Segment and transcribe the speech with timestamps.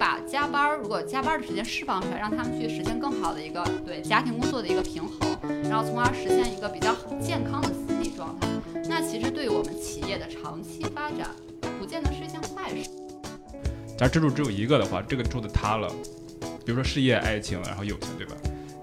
[0.00, 5.38] 把加班儿，如果加班的时间释放出来，让他们去实现更好的一个对家庭工作的一个平衡，
[5.68, 8.48] 然后从而实现一个比较健康的心理状态。
[8.88, 11.28] 那其实对于我们企业的长期发展，
[11.78, 12.88] 不见得是一件坏事。
[13.98, 15.86] 假如支柱只有一个的话，这个柱子塌了，
[16.64, 18.34] 比如说事业、爱情，然后友情，对吧？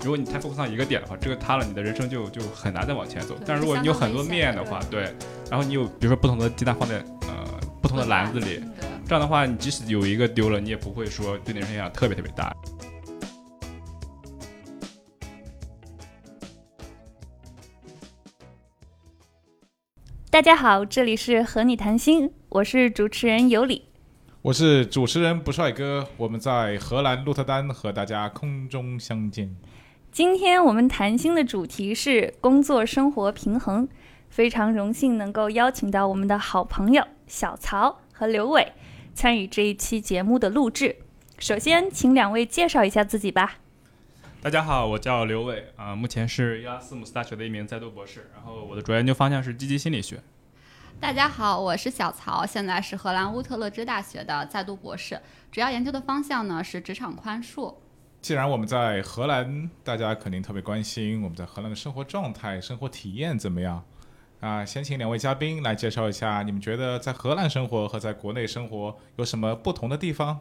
[0.03, 3.35] 如果你太 focus 一个点的话，这个塌了，你的人生就就很难再往前走。
[3.43, 5.11] 但是如果你有很多面的话，对，
[5.49, 8.61] 然后你有比如说不同的鸡蛋放在呃不同的篮子里，
[9.07, 12.53] 这样的话，你即使有一个丢了，你也不会说对你人生影响特别特别大。
[20.29, 23.85] 大家好，这里是和你谈心，我是主持人尤里。
[24.41, 29.55] 我是主持人不帅哥，我们在荷兰鹿特丹和大家空中相见。
[30.11, 33.87] 今天我们谈心的主题是工作生活平衡，
[34.29, 38.73] 非常荣幸能够邀请到我们的好朋友小曹和刘伟
[39.17, 40.95] 参与这一期节目的录制。
[41.39, 43.55] 首先，请两位介绍一下自己吧。
[44.43, 50.21] 大家好，我叫刘伟啊，目前是伊拉斯姆斯大学的一名在读博士，然后我的主要研究方向是积极心理学。
[50.99, 55.19] 大家好，我是小曹，现在是荷兰乌特勒支大学的在读博士，
[55.51, 57.73] 主要研究的方向呢是职场宽恕。
[58.21, 63.83] 既然我们在荷兰，大家肯定特别关心我们在荷兰的生活状态、生活体验怎么样
[64.39, 64.63] 啊？
[64.65, 70.39] 先请两位嘉宾来介绍一下，你们觉得在荷兰生活和在国内生活有什么不同的地方？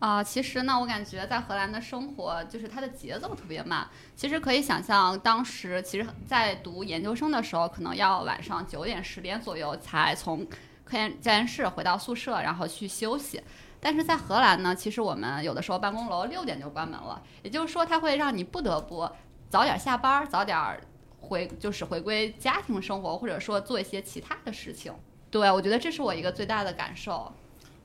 [0.00, 3.86] 啊，其实呢，我感觉在荷兰的生活就是它的节奏特别慢。
[4.16, 10.46] 其实可以想象，当时其实在读研究生的时候，可能要晚上九点、十点左右才从
[10.84, 13.42] 科研教研室回到宿舍，然后去休息。
[13.78, 19.06] 但是在荷兰呢，其实我们有的时候办公楼六点就关门了，也就是说，它会让你不得不
[19.50, 20.58] 早点下班，早点
[21.30, 24.92] 回，就是回归家庭生活，或者说做一些其他的事情。
[25.30, 27.32] 对，我觉得这是我一个最大的感受。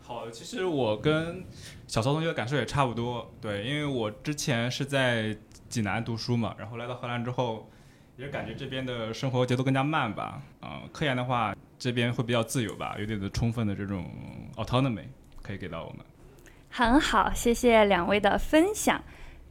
[0.01, 1.45] 好，其实我跟
[1.87, 3.31] 小曹同学的感受也差不多。
[3.39, 5.37] 对，因为我之前是在
[5.69, 7.69] 济南读书嘛，然后来到荷兰之后，
[8.17, 10.41] 也感觉这边的生活节奏更加慢吧。
[10.63, 14.05] 嗯，科研的话，这边会比较自由吧，有点的充分的这种
[14.55, 15.05] autonomy
[15.41, 15.99] 可以给到我们。
[16.69, 19.03] 很好，谢谢两位的分享。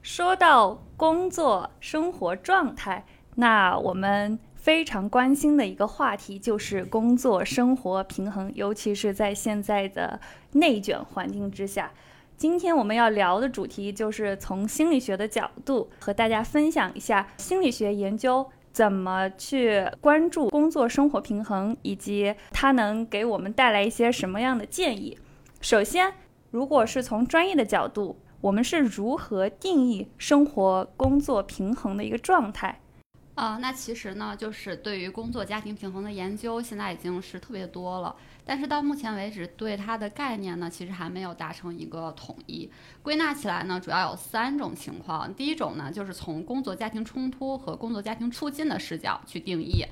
[0.02, 4.38] 说到工作生活状态，那我们。
[4.64, 10.18] 非常关心的一个话题就是工作生活平衡，尤其是在现在的
[10.52, 11.92] 内卷环境之下。
[12.34, 25.18] 今天我们要聊的主题就是从心理学的角度和大家分享一下心理学研究怎么去关注工作生活平衡，以及它能给我们带来一些什么样的建议。
[25.60, 26.10] 首先，
[26.50, 32.80] 如果是从专业的角度，我们是如何定义生活工作平衡的一个状态？
[33.34, 38.14] 啊，那其实呢，就是对于工作家庭平衡的研究，现在已经是特别多了。
[38.44, 42.70] 但是到目前为止，对它的概念呢，其实还没有达成一个统一。
[43.02, 45.34] 归纳起来呢，主要有三种情况。
[45.34, 49.84] 第一种呢，就是从工作家庭冲突和工作家庭促进的视角去定义。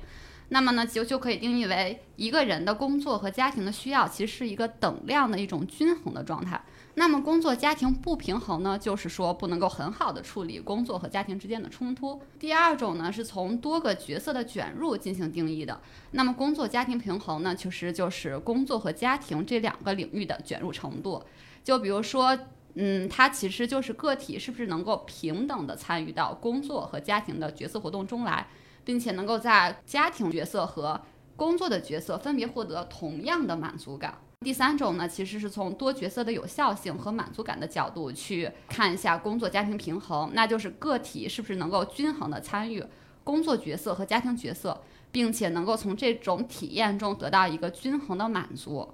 [0.49, 6.61] 那么呢，就就可以定义为一个人的工作和家庭的需要，其实是一个等量的一种均衡的状态。
[6.95, 12.21] 那么工作家庭不平衡呢，就是说不能够很好的处理工作和家庭之间的冲突。
[12.37, 15.81] 第二种呢，是从多个角色的卷入进行定义的。
[16.11, 21.23] 那么工作家庭平衡呢，其实就是工作和家庭这两个领域的卷入程度。
[21.63, 22.37] 就比如说，
[22.75, 28.47] 嗯，它其实就是个体是不是能够平等的参与到工作和家庭的角色活动中来，
[28.83, 31.01] 并且能够在家庭角色和
[31.35, 34.19] 工作的角色分别获得同样的满足感。
[34.43, 42.83] 第三种呢，其实是从多角色的有效性和满足感的角度去看一下工作家庭平衡，那就是个体是不是能够均衡的参与
[43.23, 48.87] 工作角色和家庭角色，并且能够从这种体验中得到一个均衡的满足。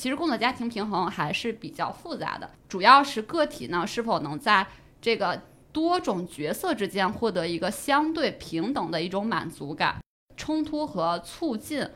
[0.00, 4.66] 其实工作家庭平衡还是比较复杂的，主要是个体呢是否能在
[5.00, 10.00] 这个多种角色之间获得一个相对平等的一种满足感，
[10.36, 11.88] 冲突和促进。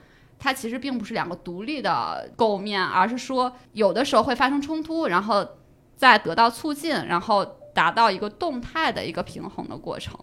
[0.44, 5.48] 它其实并不是两个独立的构面，而是说有的时候会发生冲突，然后
[5.96, 7.42] 再得到促进，然后
[7.72, 10.14] 达到一个动态的一个平衡的过程。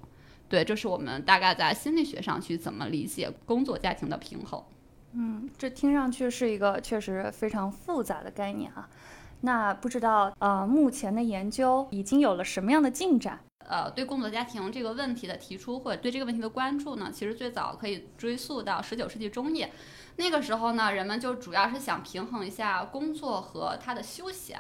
[0.47, 4.63] 对，这是我们大概在心理学上去怎么理解工作家庭的平衡。
[5.13, 8.87] 嗯，这听上去是一个确实非常复杂的概念啊。
[9.41, 13.39] 那不知道呃，目前的研究已经有了什么样的进展？
[13.67, 19.71] 呃，对工作家庭这个问题的提出或者对这个问题的关注呢，其实最早可以追溯到十九世纪中叶。
[20.17, 24.59] 那个时候呢，人们就主要是想平衡一下工作和他的休闲，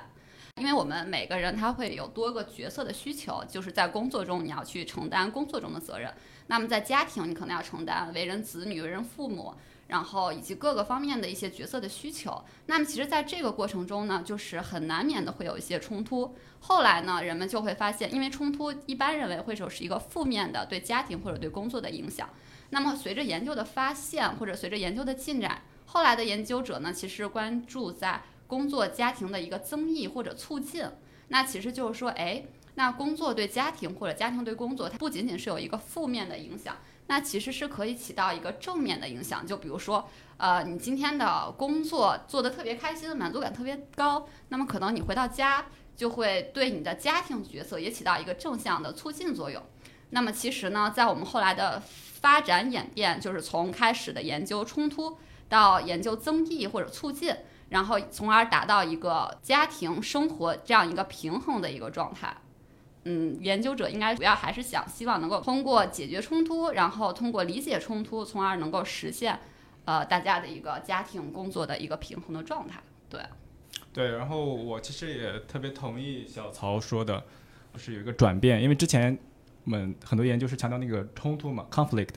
[0.55, 6.13] 因为我们每个人他会有多个角色的需求，就是在工作中你要去承担工作中的责任，
[6.47, 9.53] 那么在家庭你可能要承担为人子女、为人父母，
[9.87, 12.43] 然后以及各个方面的一些角色的需求。
[12.65, 16.35] 那么其实在这个过程中呢，就是很难免的会有一些冲突。
[16.61, 22.29] 后来呢，人们就会发现，因为冲突一般认为会是一个负面的对家庭或者对工作的影响。
[22.71, 30.85] 那么随着研究的发现或者随着研究的进展，后来的研究者呢，其实关注在工作家庭的一个增益或者促进。
[31.27, 32.43] 那其实就是说，哎，
[32.75, 36.75] 那工作对家庭或者家庭对工作，它不仅仅是有一个负面的影响。
[37.07, 40.07] 那其实是可以起到一个正面的影响，就比如说，
[40.37, 45.65] 呃，你今天的工作做得特别开心，满足感特别高，那么可能你回到家
[45.97, 49.61] 就会对你的家庭角色也起到一个正向的促进作用。
[50.11, 55.17] 那么其实呢，在我们后来的发展演变，就是从开始的研究冲突
[55.49, 57.35] 到研究增益或者促进，
[57.69, 62.35] 然后从而达到一个家庭生活这样一个平衡的一个状态。
[63.03, 69.39] 嗯，研究者应该主要还是想希望能够通过解决冲突，然后通过理解冲突，从而能够实现，
[69.85, 72.79] 呃，大家的一个家庭工作的一个平衡的状态。
[73.09, 73.19] 对，
[73.91, 74.11] 对。
[74.11, 77.23] 然后我其实也特别同意小曹说的，
[77.73, 79.17] 就是有一个转变，因为之前
[79.65, 82.15] 们很多研究是强调那个冲突嘛，conflict，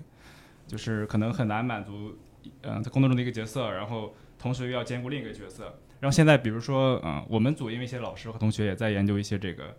[0.67, 2.17] 就是可能很难满足，
[2.62, 5.79] 嗯，在工作中的一个角色，然后同时又要兼顾另一个角色。
[6.00, 9.76] 然后现在比如说，嗯，我们组因为一些老师和同学也在研究一些这个。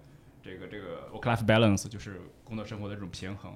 [0.47, 3.51] 这个这个 work-life balance 就是工作生活的这种平衡，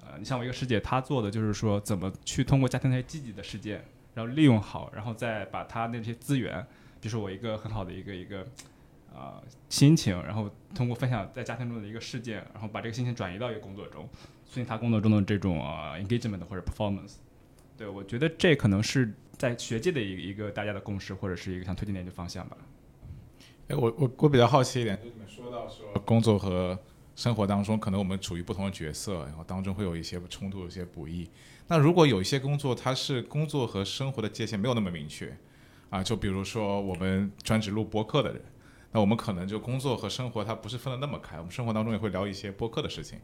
[0.00, 6.60] 呃，你像我一个师姐，她做的就是说怎么去通过家庭那些积极的事件，然后利用好，然后再把她那些资源，
[7.00, 8.44] 比如说我一个很好的一个一个
[9.14, 14.08] 啊心情，然后通过分享在家庭中的一个事件，然后把这个心情转移到一个工作中，
[14.46, 17.14] 促进他工作中的这种啊 engagement 或者 performance。
[17.76, 22.56] 对我觉得这可能是在学界的一一个大家的共识，或者是一个想推进的研究方向吧。
[23.68, 26.78] 哎，我我我比较好奇一点，就你们说到说工作和
[27.16, 31.28] 生活当中，可能我们处于不同的角色，然后当中会有一些冲突、一些不易。
[31.68, 35.34] 那如果有一些工作，它是工作和生活的界限没有那么明确，
[35.90, 38.42] 啊，就比如说我们专职录播客的人，
[38.92, 43.18] 那我们可能就工作和生活它不是分得那么开，我们生活当中也会聊一些播客的事情。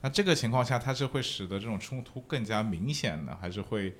[0.00, 3.96] 那这个情况下，它是会使得这种冲突更加明显呢，还是会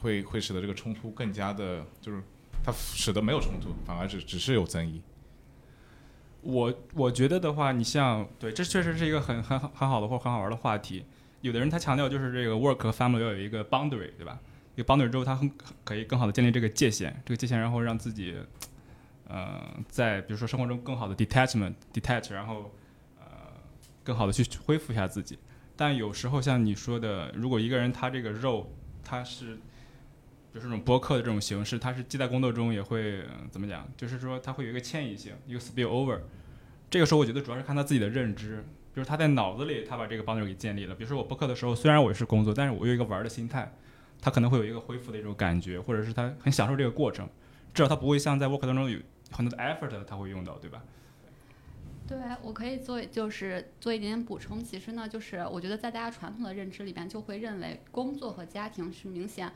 [0.00, 2.22] 会会使得这个冲突更加的，就是
[2.64, 5.02] 它使得没有冲突，反而是只是有争议？
[6.40, 11.04] 我我觉得的话，你像对，这确实是一个很很很好的或很好玩的话题。
[11.42, 14.38] 有的人他强调就是这个 work 和 family 要有一个 boundary，对吧？
[14.76, 15.50] 有 boundary 之后，他很
[15.84, 18.34] 可以更好的建立这个界限，这个界限然后让自己，
[19.28, 22.72] 呃，在比如说生活中更好的 detachment detach，然后
[23.18, 23.26] 呃，
[24.02, 25.38] 更好的去恢复一下自己。
[25.76, 28.72] 但有时候像你说的，如果一个人他这个肉
[29.02, 29.58] 他是。
[30.52, 33.84] 就是这种播客的这种形式，他是既在工作中也会怎么讲？
[33.96, 36.20] 就是说他会有一个迁移性，一个 spill over。
[36.88, 40.94] 这个时候我觉得主要是看他自己的认知，比如他在脑子里他把这个 boundary 给建立了。
[40.94, 43.74] 比如说我播客的时候，虽然我是工作，但是我有一个玩的心态，
[44.20, 47.28] 他可能会有一个恢复的一种感觉，或者是他很享受这个过程，
[47.72, 48.96] 至少他不会像在 work 当中有
[49.30, 50.82] 很多的 effort 他会用到，对吧？
[52.06, 54.62] 对，我可以做就是做一点点补充。
[54.62, 59.50] 其实呢，就是我觉得在大家传统的认知里边，就会认为工作和家庭是明显。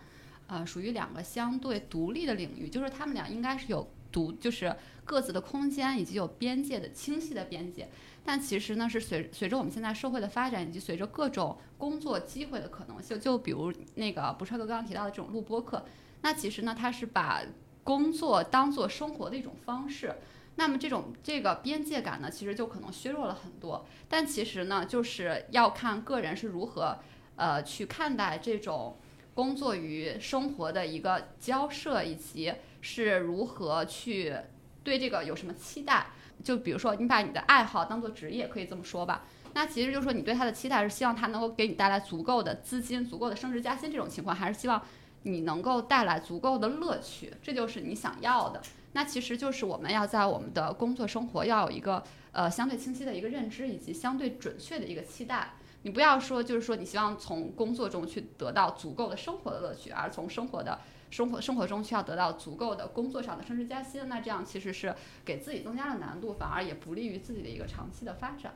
[0.47, 4.75] 呃，属于两个相对独立的领域，就是他们俩应该是有独，就是
[5.05, 7.87] 各自的空间以及有边界的清晰的边界。
[8.25, 15.85] 但其实呢，是随随着我们现在社会的发展，以及随着各种工作机会的可能性，就比如那个不超哥刚刚提到的这种录播课，
[16.23, 17.43] 那其实呢，它是把
[17.89, 20.15] 工作当做生活的一种方式。
[20.57, 23.87] 那么这种这个边界感呢，其实就可能削弱了很多。
[24.11, 26.99] 但其实呢，就是要看个人是如何
[27.37, 28.99] 呃去看待这种。
[29.39, 34.35] 工作与生活的一个交涉，以及是如何去
[34.83, 36.09] 对这个有什么期待？
[36.43, 39.27] 就比如说，你把你的爱好当做职业，可以这么说吧。
[39.55, 44.83] 那其实就是说，你对他的期待是希望他能够给你带来足够的资金、足够的升职加薪这种情况，还是希望
[45.29, 47.33] 你能够带来足够的乐趣？
[47.43, 48.61] 这就是你想要的。
[48.93, 55.53] 那其实就是我们要在我们的工作生活要有一个呃相对清晰的一个认知，以及相对准确的一个期待。
[55.83, 60.81] 你不要说，就是说你希望从工作中去得到足够的生活的乐趣，而从生活的
[61.11, 64.95] 生活生活中需要得到足够的工作上的升职加薪，那这样其实是
[65.25, 68.55] 给自己增加了难度，反而也不利于自己的一个长期的发展。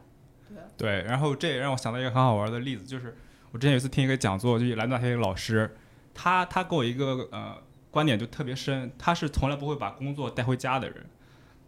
[0.48, 0.56] 对。
[0.76, 3.16] 对，然后这也让我想到一个很好玩的例子，就是
[3.52, 5.76] 我之前有一次听一个讲座，就来大学一个老师，
[6.14, 7.56] 他他给我一个呃
[7.90, 11.06] 观点就特别深，他是从来不会把工作带回家的人。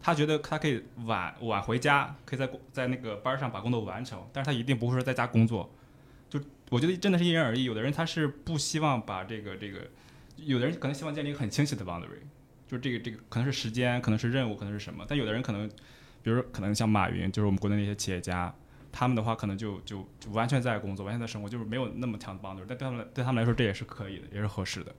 [0.00, 5.70] 他觉得他可以晚晚回家，可以在在那个班上把工作完成，但是他一定不会说在家工作。
[6.28, 9.80] 就我觉得真的是因人而异，有的人他是不希望把这个这个，
[10.36, 12.20] 有的人可能希望建立一个很清晰的 boundary，
[12.68, 15.06] 就是这个这个可能是时间，可能是任务，可能是什么。
[15.08, 15.66] 但有的人可能，
[16.22, 18.54] 比如说可能像马云，就是我们国内那些企业家，
[18.96, 22.64] 他们的话可能就就就完全在工作，完全在生活，就是没有那么强的 boundary。
[22.68, 24.94] 但对他们对他们来说这也是可以的，也是合适的。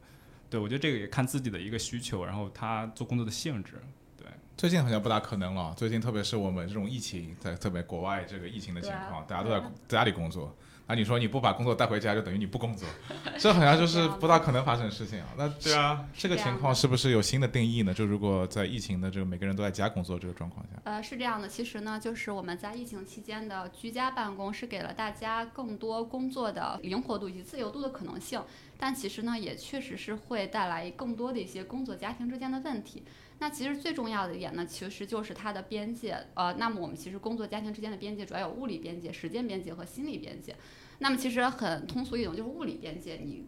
[0.49, 3.81] 对，我觉得这个也看自己的一个需求，然后他做工作的性质。
[4.17, 5.73] 对，最近好像不大可能了。
[5.77, 10.53] 最近特别是我们这种疫情，在特别国外这个疫情的情况，大家都在家里工作。
[10.87, 12.87] 啊，你说你不把工作带回家，就等于你不工作，
[13.39, 15.27] 这好像就是不大可能发生的事情啊。
[15.35, 17.91] 那对啊，这个情况是不是有新的定义呢？
[17.91, 21.47] 就如果在疫情的这个每个人都在家工作这个状况下，呃，是这样的。
[21.47, 28.39] 其实呢，就是我们在疫情期间的居家办公，是给了大家更多工作的灵活度以及自由度的可能性。
[28.77, 33.03] 但其实呢，也确实是会带来更多的一些工作家庭之间的问题。
[33.39, 36.17] 那其实最重要的一点呢，其实就是它的边界。
[36.35, 40.55] 呃，那么我们其实工作家庭之间的边界主要有物理边界、时间边界和心理边界。
[40.99, 43.45] 那么其实很通俗易懂，就是物理边界，你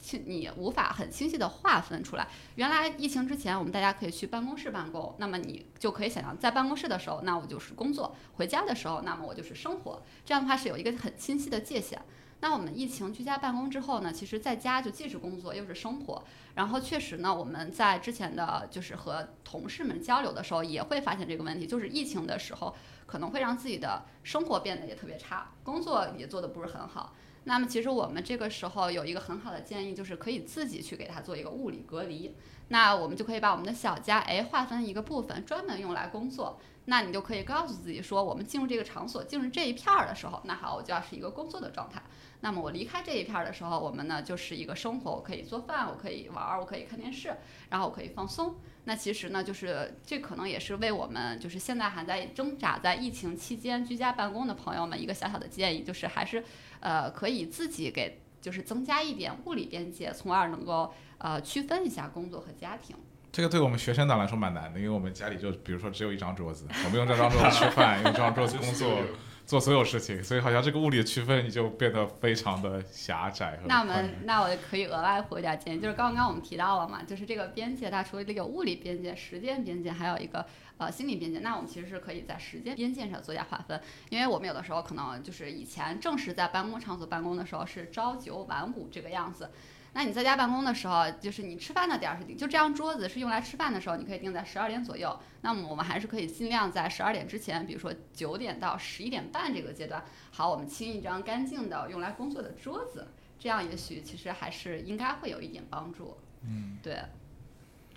[0.00, 2.26] 清你无法很清晰的划分出来。
[2.54, 10.02] 原来疫情之前，我们大家可以去办公室办公，那么你就可以想象，在办公室的时候，那我就是工作；回家的时候，那么我就是生活。
[10.24, 12.00] 这样的话是有一个很清晰的界限。
[12.40, 16.22] 那我们疫情居家办公之后呢，其实在家就既是工作又是生活。
[16.54, 22.74] 然后确实呢，我们在之前的就是和同事们交流的时候，也会发现这个问题，就是疫情的时候
[23.06, 27.14] 可能会让自己的生活变得也特别差，工作也做得不是很好。
[27.44, 32.36] 那么其实我们这个时候有一个很好的建议，就是可以自己去给它做一个物理隔离。
[32.68, 36.60] 那我们就可以把我们的小家哎划分一个部分，专门用来工作。
[36.84, 42.02] 那你就可以告诉自己说，我们进入这个场所，进入这一片儿的时候，那好，我就要是一个工作的状态。
[42.40, 47.34] 那么我离开这一片儿的时候，我们呢就是一个生活，我可以做饭，我可以玩儿，我可以看电视，
[47.68, 48.54] 然后我可以放松。
[48.84, 56.44] 那其实呢，就是这可能也是为我们就是现在还在挣扎在疫情期间居家办公的朋友们一个小小的建议，就是还是
[56.80, 62.96] 呃可以自己给就是增加一点物理边界，从而能够呃区分一下工作和家庭。
[63.32, 68.96] 这个对我们学生党来说蛮难的，因为我们家里就比如说只有一张桌子，我们用这张桌子吃饭，用这张桌子工作。
[69.48, 73.58] 做所有事情，所以好像这个物理的区分你就变得非常的狭窄。
[73.66, 80.44] 那我们那我可以额外回点建议，就是刚刚我们提到了嘛，就是这个边界，它除了这个物理边界、时间边界，还有一个
[80.76, 81.38] 呃心理边界。
[81.38, 89.48] 那我们其实是可以在时间边界上做一下划分，因为我们有的时候可能就是以前正式在办公场所办公的时候是朝九晚五这个样子。
[89.92, 95.18] 那你在家办公的时候，就是你吃饭的点儿是定，就这张桌子是用来吃饭的时候，你可以定在十二点左右。
[95.40, 106.16] 那么我们还是可以尽量在十二点之前，比如说九点到十一点半这个阶段，好，我们清一张干净的用来工作的桌子，这样也许其实还是应该会有一点帮助。
[106.42, 107.02] 嗯，对。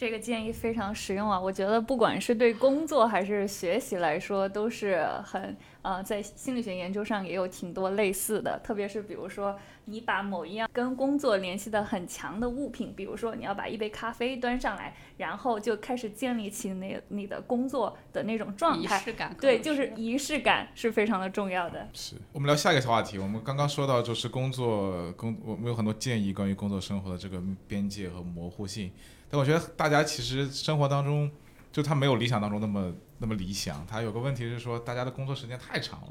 [0.02, 1.40] 这个建议非常实用啊！
[1.40, 8.58] 我觉得不管是对工作还是学习来说，都是很呃，在心理学研究上也有挺多类似的。
[8.64, 9.56] 特别是比如说，
[9.86, 18.98] 你把某一样跟工作联系的很强的物品，比如说你要把一杯咖啡端上来，然后就开始建立起那你的工作的那种状态。
[18.98, 19.36] 仪式感。
[19.40, 21.88] 对，就是仪式感是非常的重要的。
[21.94, 23.20] 是我们聊下一个小话题。
[23.20, 28.92] 我们刚刚说到就是工作工，我们有很多建议关于工作生活的这个边界和模糊性。
[29.32, 31.32] 但我觉得大家其实生活当中，
[31.72, 33.88] 就他没有理想当中那么那么理想。
[33.88, 36.08] 他有个问题是说，大家的工作时间太长了，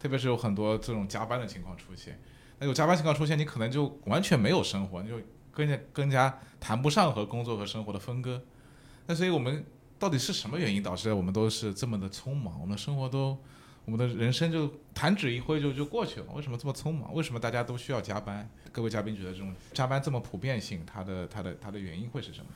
[0.00, 2.20] 特别是有很多这种加班的情况出现。
[2.58, 5.20] 那有加班情况出现，你可能就完全没有生活，你就
[5.52, 8.42] 更加更加谈不上和工作和生活的分割。
[9.06, 9.64] 那所以我们
[9.96, 12.60] 到底是什么原因导致我们都是这么的匆忙？
[12.60, 13.38] 我们的生活都，
[13.84, 16.26] 我们的人生就弹指一挥就就过去了。
[16.34, 17.12] 为什么这么匆忙？
[17.14, 18.48] 为什么大家都需要加班？
[18.72, 22.46] 各位嘉宾觉得这种加班这么普遍性，它的它的它的原因会是什么？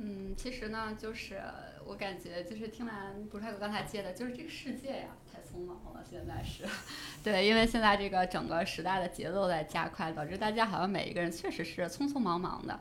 [0.00, 1.40] 嗯，其实呢，就是
[1.84, 6.64] 我感觉就是听完不是还有刚才接的，就是这个世界呀太匆忙了，现在是，
[7.22, 12.78] 对，因为现在这个整个时代的节奏在加快，导致大家好像每一个人确实是匆匆忙忙的。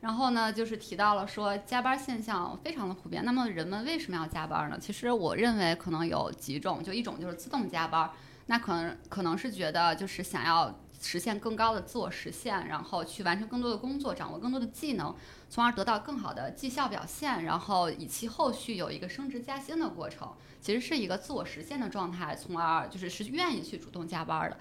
[0.00, 3.24] 然后呢，就是提到了说加班现象非常的普遍。
[3.24, 4.78] 那么人们为什么要加班呢？
[4.80, 8.10] 其实我认为可能有几种，就一种就是自动加班，
[8.46, 10.78] 那可能可能是觉得就是想要。
[11.00, 15.14] 实现更高的自我实现，然后去完成更多的工作，掌握更多的技能，
[15.48, 20.28] 从而得到更好的绩效表现，然后以其后续有一个升职加薪的过程，
[20.60, 24.56] 其实是一个自我实现的状态，从而就是是愿意去主动加班的。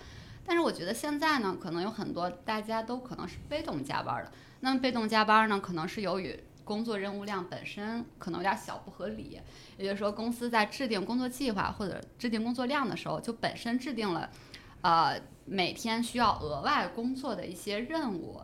[0.48, 4.32] 但是我觉得现在呢，可能有很多大家都可能是被动加班的。
[4.62, 9.40] 那么被动加班呢，可能是由于工作任务量本身可能有点小不合理，
[9.78, 14.30] 也就是说公司在制定工作计划或者制定工作量的时候，就本身制定了，
[14.82, 15.20] 呃。
[15.50, 18.42] 每天需要额外工作的一些任务，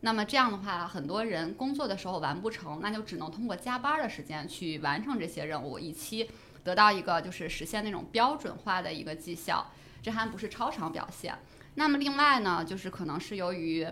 [0.00, 6.28] 那么这样的话，很多人工作的时候完不成，那就只能通过加班的时间去完成这些任务，以期
[6.64, 9.64] 得到一个就是实现那种标准化的一个绩效，
[10.02, 11.36] 这还不是超常表现。
[11.74, 13.86] 那么另外呢，就是可能是由于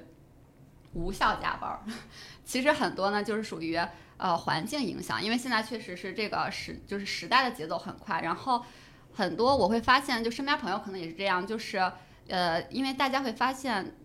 [0.95, 1.81] 无效加班，
[2.45, 3.79] 其实很多呢就是属于
[4.17, 8.65] 呃环境影响，因为现在确实是这个时就是时代的节奏很快，然后
[9.12, 11.91] 很多我会发现，就身边朋友可能也是这样，就是。
[12.31, 13.97] 呃，因为大家会发现，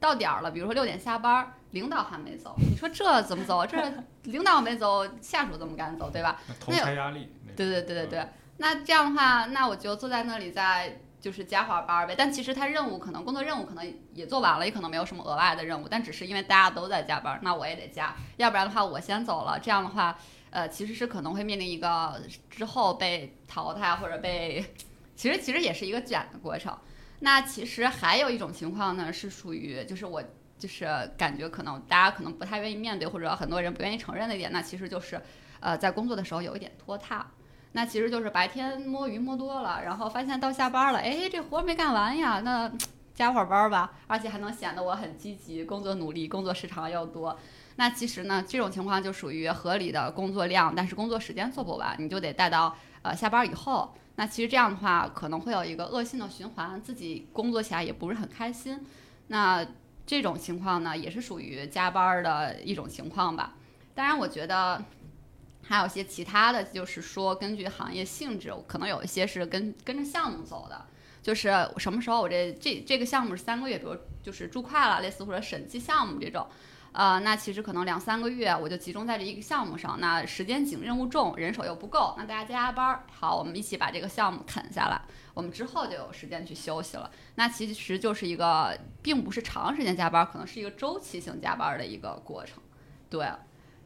[0.00, 3.66] 到点儿了，比如说六点下班，领导还没走，你说这怎么走？
[3.66, 3.76] 这
[4.22, 6.40] 领导没走，下属怎么敢走，对吧？
[6.58, 7.30] 同差压力。
[7.54, 8.28] 对对对对对。
[8.56, 12.14] 那这样的话，那我就坐在那里再就是加会儿班呗。
[12.16, 19.58] 但其实他任务可能工作任务可能也做完了，也可能没有什么额外的任务，但只是因为大家都在加班，那我也得加，要不然的话我先走了。
[19.58, 20.16] 这样的话，
[20.50, 24.64] 呃，其实是可能会面临一个之后被淘汰或者被，
[25.16, 26.78] 其实其实也是一个卷的过程。
[27.18, 30.22] 那其实还有一种情况呢，是属于就是我
[30.56, 30.86] 就是
[31.18, 35.20] 感觉可能大家可能不太愿意面对，或者很多人不愿意承认的一点，那其实就是
[35.58, 37.26] 呃在工作的时候有一点拖沓。
[37.76, 42.72] 那其实就是白天摸鱼摸多了，然后发现到下班了，哎，这活没干完呀，那
[43.14, 47.38] 加会儿班吧，而且还能显得我很积极，工作努力，工作时长又多。
[47.76, 53.94] 那其实呢，这种情况就属于合理的工作量，但是工作时间做不完，你就得带到呃下班以后。
[54.14, 58.80] 那其实这样的话，可能会有一个恶性的循环，自己工作起来也不是很开心。
[59.26, 59.66] 那
[60.06, 63.52] 这种情况呢，也是属于加班的一种情况吧。
[63.94, 64.82] 当然，我觉得
[65.66, 70.86] 还有些其他的就是说，根据行业性质，可能有一些是跟跟着项目走的，
[71.22, 76.46] 就是什么时候我这这这个项目是三个月，比如就是注快了，类似或者审计项目这种。
[76.92, 80.00] 呃，那其实可能两三个月，我就集中在这一个项目上。
[80.00, 84.98] 那时间紧，任务重，人手又不够，那大家加加班儿，好，我们一起把这个项目啃下来。
[85.34, 87.10] 我们之后就有时间去休息了。
[87.34, 92.62] 那其实就是一个，并不是长时间加班，可能是一个周期性加班的一个过程。
[93.10, 93.30] 对，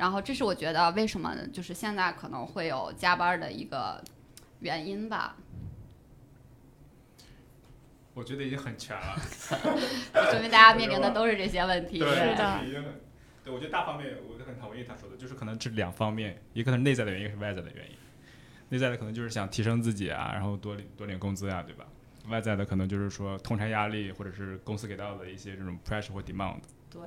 [0.00, 4.02] 然后这是我觉得为什么就是现在可能会有加班的一个
[4.61, 5.37] 原因吧。
[8.14, 9.14] 我觉得已经很全了
[10.33, 11.99] 说明大家面临的都是这些问题。
[11.99, 12.61] 对，是的。
[13.45, 17.97] 对，我觉得大方面我就很同意他说的，就是可能这两方面，一个是内在的原因，一个是外在的原因。
[18.71, 21.85] 内在的可能就是想提升自己啊，然后多多领工资呀，对吧？
[22.28, 26.61] 外在的可能就是说通差压力，或者是公司给到的一些这种 pressure 或 demand。
[26.90, 27.02] 对，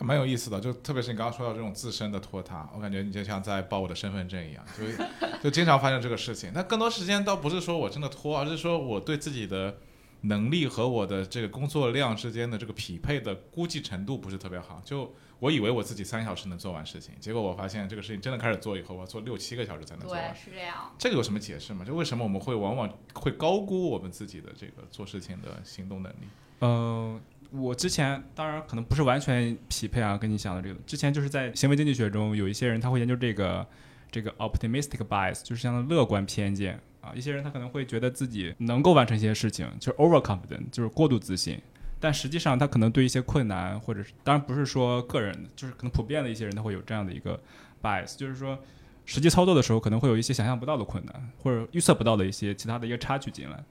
[0.00, 4.84] 蛮有意思的，就特别是你刚刚说到这种自身的拖沓，我感觉你就像在报我的身份证一样，就
[5.44, 6.50] 就经常发生这个事情。
[6.54, 9.76] 那更多时间倒不是说我真的拖，而是说我对自己的。
[10.22, 20.32] 能力和我的这个工作量之间的这个匹配的估计程度不是特别好，就我以为我自己三小时能做完事情，结果我发现这个事情真的开始做以后，我要做六七个小时才能做完。
[20.32, 20.90] 对，是这样。
[20.98, 21.84] 这个有什么解释吗？
[21.84, 26.26] 就为什么我们会往往会高估我们自己的这个做事情的行动能力？
[26.62, 33.66] 嗯，我之前当然可能不是完全匹配啊，跟你想的这个，之前就是在行为经济学中有一些人他会研究这个
[34.10, 36.80] 这个 optimistic bias，就是像乐观偏见。
[37.00, 41.56] 啊，一些人他可能会觉得自己能够完成一些事情，就是 overconfident，就是过度自信。
[42.00, 47.40] 但实际上，他可能对一些困难，或者是当然不是说个人，就是可能普遍的一些人，他会有这样的一个
[47.80, 48.58] bias，就是说
[49.04, 53.64] 实际操作的时候可能会有一些想象不到的困难，或者预测不到的一些其他的一个差距进来，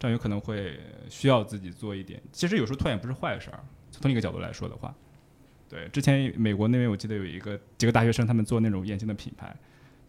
[0.00, 2.20] 这样有可能会需要自己做一点。
[2.32, 4.92] 其实有时候拖延不是坏事儿，从另一个角度来说的话，
[5.68, 9.54] 对，之前美国那边我记得有一个几个大学生，他们做那种眼镜的品牌。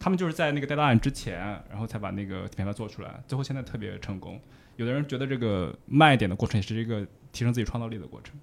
[0.00, 1.38] 他们就是在那个 deadline 之前，
[1.70, 4.40] 然后才把那个品牌做出来，最后现在特别成功。
[4.76, 8.34] 有的人觉得这个慢一点的过程也是一个提升自己创造力的过程，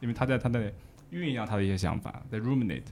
[0.00, 0.72] 因为他在他在
[1.12, 2.82] 酝酿他的一些想法，在 ruminate。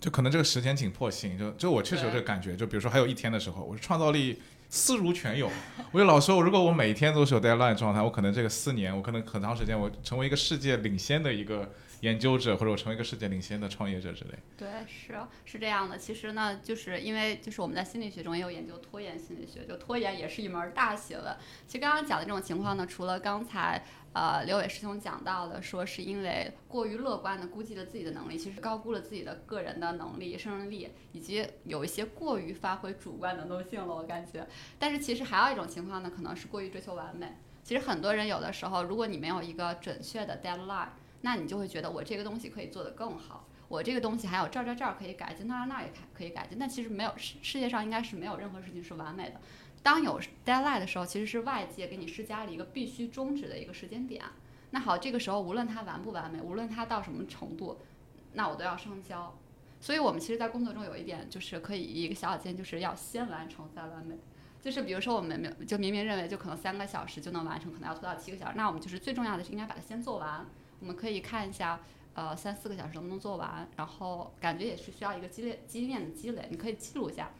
[0.00, 2.56] 就可能这个时间紧迫性，就就我确实有这个感觉。
[2.56, 5.50] 就比如说还有一天的时候，我创造力思如泉涌。
[5.92, 11.70] 我就老说，如果我每天都是有 deadline 状态，我可能这个四年，我可能很长时间，我成为一个世界领先的一个。
[12.00, 14.30] 研究者或者我成为一个世界领先的创业者之类。
[14.56, 15.98] 对，是是这样的。
[15.98, 21.36] 其实呢，就是因为就是我们在心理学中也有研究拖延心理学，就拖延也是一门大学问。
[21.66, 23.84] 其实刚刚讲的这种情况呢，除了刚才
[24.14, 34.46] 呃刘伟师兄讲到的，说是因为过于乐观的估计了自己的能力，其实高估了自己的个人的能力、胜任力，以及有一些过于发挥主观能动性了，我感觉。
[34.78, 37.36] 但是其实还有一种情况呢，可能是过于追求完美。
[37.62, 40.88] 其实很多人有的时候，如果你没有一个准确的 deadline。
[41.22, 46.58] 那你就会觉得我这个东西可以做得更好，我这个东西还有这儿这儿这儿可以改进，那儿那儿也可可以改进。
[46.58, 49.40] 但其实没有世世界上应该是没有任何事情是完美的。
[49.82, 54.22] 当有 deadline 的时候，其实是外界给你施加了一个必须终止的一个时间点。
[54.70, 57.80] 那好，这个时候无论它完不完美，无论它到什么程度，
[58.34, 59.36] 那我都要上交。
[59.80, 64.16] 所以我们其实，在工作中有一点就是可以一个小小建议，就是要先完成再完美。
[64.60, 70.46] 就是比如说我们明就明明认为就可能三个小时就能完成，可能要拖到七个小时，那我们就是最重要的是应该把它先做完。
[70.80, 71.80] 我们可以看一下，
[72.14, 76.48] 呃，三四个小时能不能做完，然后感觉也是需要一个积累经验的积累。
[76.50, 77.30] 你可以记录一下，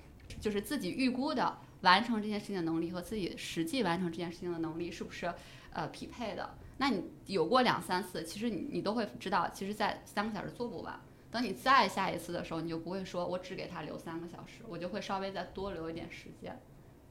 [0.41, 5.33] 就是自己预估的完成这件事情的能力和自己实际完成这件事情的能力是不是
[5.73, 6.55] 呃匹配的？
[6.77, 11.01] 那你有过两三次，其实你你都会知道，其实在三个小时做不完。
[11.31, 16.61] 等你再下一次的时候，你就不会说我只给他留三个小时，我就会稍微再多留一点时间。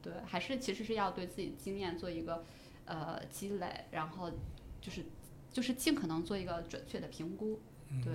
[0.00, 2.44] 对，还是其实是要对自己经验做一个
[2.84, 4.30] 呃积累，然后
[4.80, 5.04] 就是。
[5.52, 7.60] 就是尽可能做一个准确的评估。
[8.04, 8.12] 对，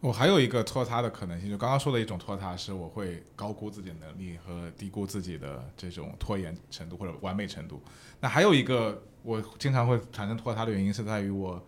[0.00, 7.80] 我还有一个拖沓的可能性，就刚刚说的一种拖沓，是我会高估自己的能力和低估自己的这种拖延程度或者完美程度。
[8.20, 11.64] 那还有一个我经常会产生拖沓的原因是在于我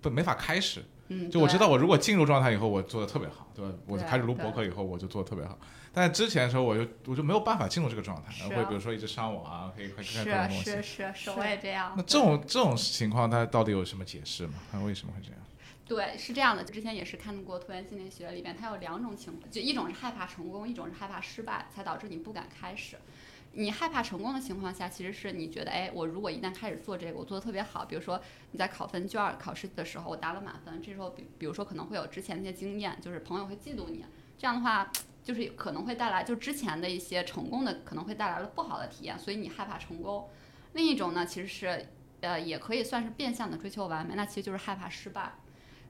[0.00, 0.82] 不没法开始。
[1.08, 3.72] 嗯，就我知道我如果进入状态以后，我做的特别好，对吧？
[3.86, 5.56] 我对开始录博客以后，我就做的特别好。
[5.96, 10.64] 但之前的时候，我就我就没有办法进入这个状态，是啊会比如说一直上网啊，可以看看是各种东西。
[10.64, 11.94] 是是是，我也这样。
[11.96, 14.56] 那这种这种情况，它到底有什么解释吗？
[14.70, 15.40] 它为什么会这样？
[15.86, 16.62] 对，是这样的。
[16.62, 22.98] 之前也是看过拖延心理学里面，它有两种情况，就一种是害怕成功，一种是害怕失败，才导致你不敢开始。
[23.52, 34.04] 你害怕成功的情况下，其实是你觉得，哎，我如果一旦开始做这个，我做的特别好，比如说你在考分卷儿考试的时候，我答了满分，这时候比比如说可能会有之前那些经验，就是朋友会嫉妒你，
[34.36, 34.92] 这样的话，
[35.26, 40.30] 就是可能会带来就之前的一些成功的可能会带来了不好的体验，所以你害怕成功。
[40.74, 41.88] 另一种呢，其实是
[42.20, 45.32] 呃，也可以算是变相的追求完美，那其实就是害怕失败。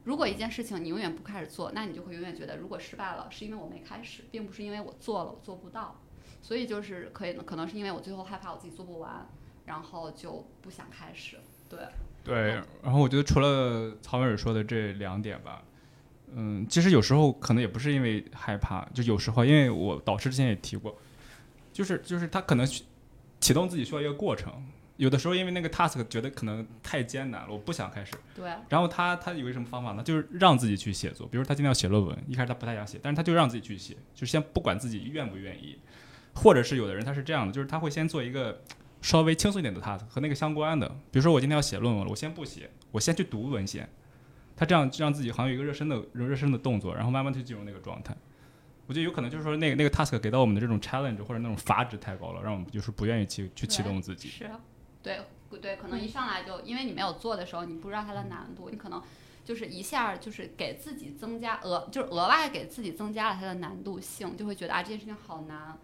[0.04, 6.00] 如果一件事情你永远不开始做，那你就会永远觉得，如果失败了，是因为我没开始，并不是因为我做了我做不到。
[6.40, 9.28] 所以就是可以，可能是因为我最后害怕我自己做不完，
[9.66, 11.36] 然后就不想开始。
[11.68, 11.80] 对，
[12.22, 15.64] 对，然后我觉得除了曹文尔说的这两点吧，
[16.38, 20.94] 嗯，其实有时候可能也不是因为害怕，就有时候因为我导师之前也提过，
[21.72, 22.66] 就是就是他可能
[23.40, 24.52] 启动自己需要一个过程，
[24.98, 30.02] 有的时候因为那个 task 觉得可能太艰难了，我不想开始，对，然后他他有一个什么方法呢？
[30.02, 35.78] 就是让自己去写作，比如他今天要写论文，一开始他不太想写，但是他就让自己去写，就先不管自己愿不愿意，
[36.34, 38.62] 或者是有的人他是这样的，就是他会先做一个
[39.00, 43.88] 稍微轻松一点的 task 和那个相关的，比如说我今天要写论文了，我先不写，我先去读文献，
[44.56, 48.16] 他这样让自己好像有一个热身的热身的动作，然后慢慢就进入那个状态。
[48.86, 54.28] 我觉得有可能就是说那个那个 task 给到我们的这种 challenge 或者那种阀值太高了，让我们就是不愿意去去启动自己。
[54.28, 54.48] 是，
[55.02, 55.20] 对
[55.60, 59.02] 对，可能一上来就因为你没有做的时候，你不知道它的难度，你可能
[59.44, 65.76] 就是一下就是给自己增加额，就是额外给自己增加了它的难度性，就会觉得啊这件事情好难。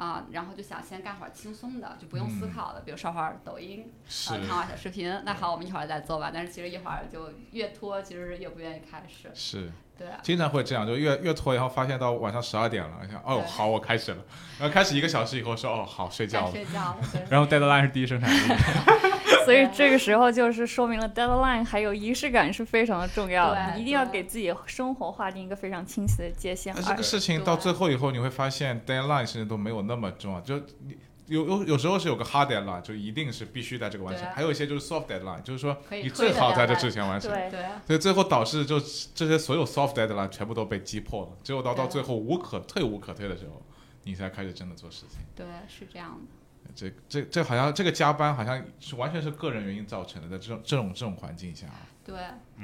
[0.00, 5.14] 啊、然后就想先干会儿轻松的，就不用思考的，比如刷会儿抖音，是啊，看会儿小视频。
[5.26, 6.30] 那好，我们一会儿再做吧。
[6.32, 9.30] 但是其实一会儿就越拖，其实是越不愿意开始。
[9.34, 14.24] 是，对，经常会这样，就越越拖，然后发现到晚上十二点了，想哦好，我开始了，
[14.58, 16.96] 然后开始一个小时以后说哦好睡觉了，睡觉了。
[17.28, 18.54] 然后 deadline 是第一生产力。
[19.44, 26.74] 所以这个时候就是说明了 deadline 还有仪式感是非常的重要的，你一定要给自己生活划定一个非常清晰的界限。
[26.74, 30.96] 而这个事情到最后以后，你会发现 deadline 甚至都没有那么重要，就你
[31.30, 37.30] 有有有时候是有个 hard deadline，就一定是必须在这个完成，对还有一些就是 soft deadline，就是说你最好在这之前完成。
[37.30, 38.78] 对，对所以最后导致就
[39.14, 43.62] 这些所有 soft deadline 全部都被击破了，只有到到最后无可退无可退的时候，
[44.02, 45.20] 你才开始真的做事情。
[45.34, 46.36] 对，是这样的。
[46.72, 52.14] 这这这好像这个加班好像是完全是个人原因造成的，在这种这种这种环境下啊，对，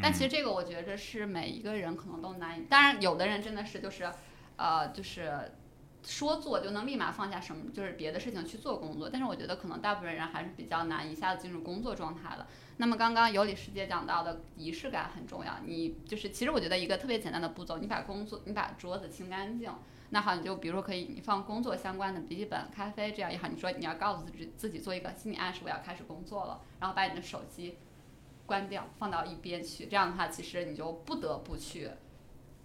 [0.01, 4.09] 但其实这个我觉得是每一个人可能都难以，当然有的人真的是就是，
[4.57, 5.51] 呃，就是
[6.07, 9.11] 说做就能立马放下什么，就是别的事情去做工作。
[9.11, 12.47] 但是我觉得可能大部分人还是比较难一下子进入工作状态的。
[12.77, 19.71] 那么刚刚尤里师姐讲到的仪式感很重要，你就是其实我觉得一个特别简单的步骤，你把工作你把桌子清干净。
[20.11, 23.49] 那好，你就比如说可以，你放工作相关的笔记本、咖啡这样也好。
[23.49, 27.77] 你说你要告诉自己自己做一个心理暗示，我要开始工作了，然后把你的手机
[28.47, 29.87] 关掉，放到一边去。
[29.87, 31.91] 这样的话，其实你就不得不去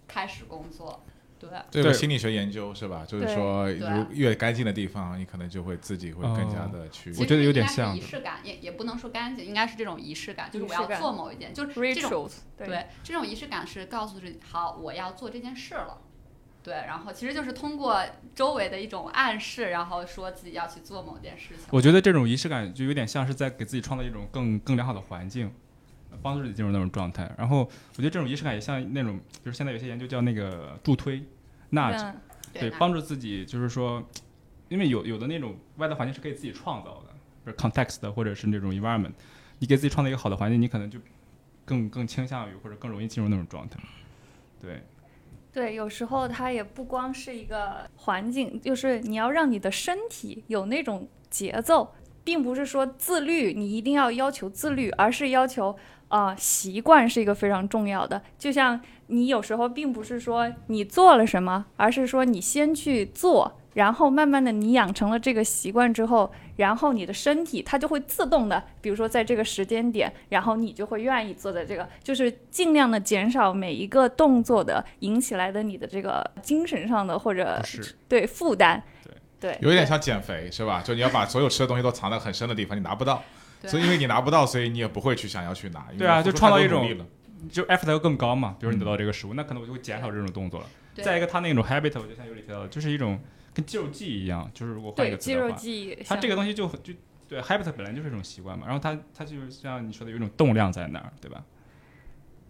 [0.06, 1.02] 开始工作。
[1.48, 3.04] 对，这有对心理学研究是吧？
[3.06, 7.10] 就是说，对如越干净的地方，你可能就会自己会更加的去。
[7.18, 15.98] 我觉得有点像仪式感，也也不能说干净，应该是这种仪式感，就是我要做某一件，就是这种对对这种仪式感是告诉自己，好，我要做这件事了。
[16.62, 18.00] 对，然后其实就是通过
[18.36, 21.66] 周围的一种暗示，然后说自己要去做某件事情。
[21.70, 25.52] 我觉得这种仪式感就有点像是在给自己创造一种更更良好的环境，
[26.20, 27.30] 帮助自己进入那种状态。
[27.38, 31.22] 然后我觉得这种仪式感也像那种，就是现在有些研究叫那个助推
[31.70, 32.14] nudge，嗯
[32.52, 34.02] 对，帮助自己就是说，
[34.68, 37.12] 因为有有的那种外在环境是可以自己创造的，
[37.44, 39.12] 比如 context 或者是那种 environment，
[39.58, 40.98] 你给自己创造一个好的环境，你可能就
[41.64, 43.78] 更更倾向于或者更容易进入那种状态。
[44.60, 44.82] 对，
[45.52, 58.22] 对，有时候它也不光是一个环境，就是你要让你的身体有那种节奏，并不是说自律，你一定要要求自律，而是要求啊、呃习惯是一个非常重要的。
[58.38, 63.58] 就像你有时候并不是说你做了什么，而是说你先去做。
[63.74, 78.78] 然后慢慢的，你养成了这个习惯之后，然后你的身体它就会自动的，比如说在这个时间点，然后你就会愿意做在这个，就是尽量的减少每一个动作的引起来的你的这个精神上的或者是对负担，
[79.40, 80.82] 对有一点像减肥是吧？
[80.84, 83.22] 就你要把所有吃的东西都藏在很深的地方，你拿不到。
[83.62, 85.86] 对所以因为你拿不到，所以你也不会去想要去拿。
[85.96, 86.86] 对啊就创造一种
[87.50, 88.56] 就 effort 要更高嘛。
[88.60, 90.66] 比如你得到这个食物，那可能我就会减少这种动作了。
[90.94, 93.18] 再一个，它那种 habit，我就像尤里提到的，就是一种
[93.54, 96.92] 跟肌肉记忆一样，就是如果换一个词的话，记忆，它这个东西就就
[97.26, 101.42] 对 habit 本来就是一种习惯嘛，然后它它就是像你说的有一种动量在那儿，对吧？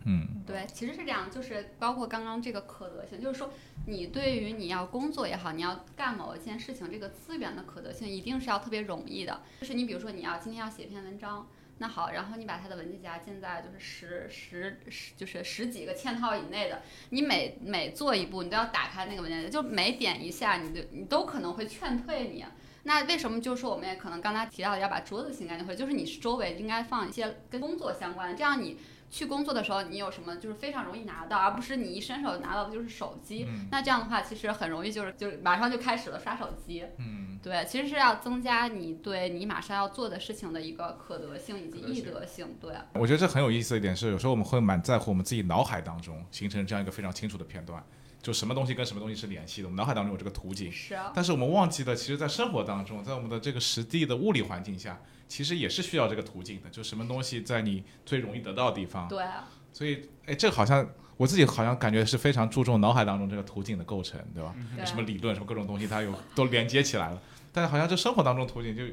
[0.05, 3.53] 嗯，对，其实是这样，就是包括刚刚这个可得性，就是说
[3.87, 9.43] 你对于你要工作也好，你要干某一件事情，这个资源的可得性一定是要特别容易的。
[9.61, 11.47] 就是你比如说你要今天要写一篇文章，
[11.79, 22.45] 那好，然后你把它的文件夹建在就是十十十就是十几个嵌套以内的，你每每做一步，你都要打开那个文件夹，就每点一下，你就你都可能会劝退你。
[22.85, 28.77] 那为什么就是说我们也可能刚才提到的要把桌子清干净，或者就是你周围应该放一些跟工作相关的，这样你
[29.13, 33.45] 去工作的时候你有什么就是非常容易拿到，而不是你一伸手拿到的就是手机。
[33.47, 36.83] 嗯那这样的话，其实很容易就是就是马上就开始了刷手机。
[36.97, 42.57] 嗯，对，其实是要增加你对你马上要做的事情的一个可得性以及易得性。
[42.59, 47.85] 对，我觉得这很有意思的一点是，有时候我们会蛮在乎我们自己脑海当中形成这样一个非常清楚的片段，
[48.23, 50.71] 就什么东西跟什么东西是联系的，我们脑海当中有这个图景。
[50.71, 56.71] 是啊，但是我们忘记了，其实，在生活当中，在我们的这个实地的物理环境下，其实也是需要这个途径的。
[56.71, 64.55] 就什么东西在你最容易得到的地方，对啊，所以，哎，这个好像我自己好像感觉是非常注重脑海当中这个途径的构成，对吧？
[64.85, 67.21] 什么理论，什么各种东西，它有都连接起来了。
[67.53, 68.85] 但是好像这生活当中途径就，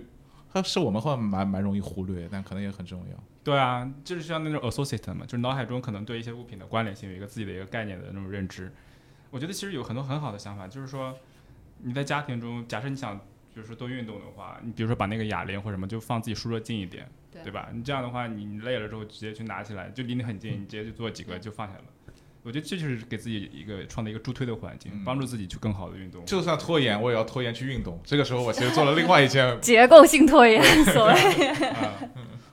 [0.51, 3.23] 它是我们会蛮蛮容易忽略，但可能也很重要。
[3.43, 8.73] 对啊，就是像那种 associate 嘛，就是脑海中可能对一些物品的关联性有一个自己的一个概念的那种认知。
[9.31, 11.17] 我觉得其实有很多很好的想法，就是说
[11.83, 13.17] 你在家庭中，假设你想，
[13.53, 17.69] 比如说多运动的话，你比如说把那个哑铃或者什么就放自己书桌近一点，对对吧？
[17.73, 21.83] 你这样的话，你你累了之后直接去拿起来，就离你很近，你直接就做几个就放下了。
[22.41, 26.23] 我觉得这就是给自己一个创造一个助推的环境，嗯帮助自己去更好的运动。
[26.25, 27.99] 就算拖延，我也要拖延去运动。
[28.05, 31.13] 这个时候，我其实做了另外一件结构性拖延，所谓
[31.69, 31.99] 啊，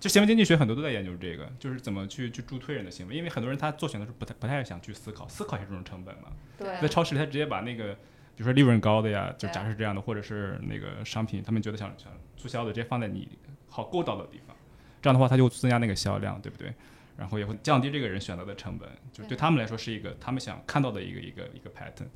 [0.07, 6.31] 就行为经济学很多都在研究这个，就是怎么去去助推人的行为，因为很多人他做选择时候不太不太想去思考，思考一下这种成本嘛。
[6.57, 7.99] 对在超市里，他直接把那个，比
[8.37, 13.29] 如说利润高的呀，就假设是这样的，或者是那个商品，他们觉得想想促销的，直接放在你
[13.69, 14.57] 好够到的地方，
[15.03, 16.73] 这样的话，它就增加那个销量，对不对？
[17.17, 22.07] 然后也会降低这个人选择的成本，就对对他们来说是一个他们想看到的一个一个一个 pattern，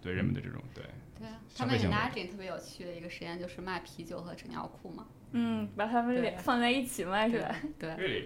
[0.00, 0.84] 对人们的这种对。
[1.18, 5.06] 对啊，他们消费行为 Imagine 特别有趣的一个实验就是卖啤酒和纸尿裤嘛。
[5.38, 7.54] 嗯，把它们对俩放在一起卖是吧？
[7.78, 7.90] 对。
[7.90, 8.24] Really?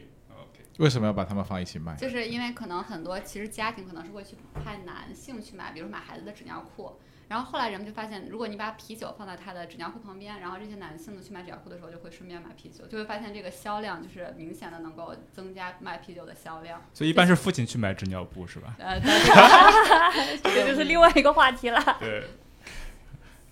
[0.79, 1.95] 为什么要把它们放一起卖？
[1.97, 6.99] 就是因为可能很多其实家庭可能是会去派男性去买，比如买孩子的纸尿裤。
[7.29, 16.83] 然后后来人们就发现，如果你把啤酒放在他的纸尿裤旁边，然后这些男性呢去买纸尿裤的时候，就会顺便买啤酒，就会发现这个销量就是明显的能够增加卖啤酒的销量。
[16.95, 18.75] 所以一般是父亲去买纸尿布是吧？
[18.79, 18.99] 呃，
[20.43, 21.81] 这个就是另外一个话题了。
[22.01, 22.25] 对。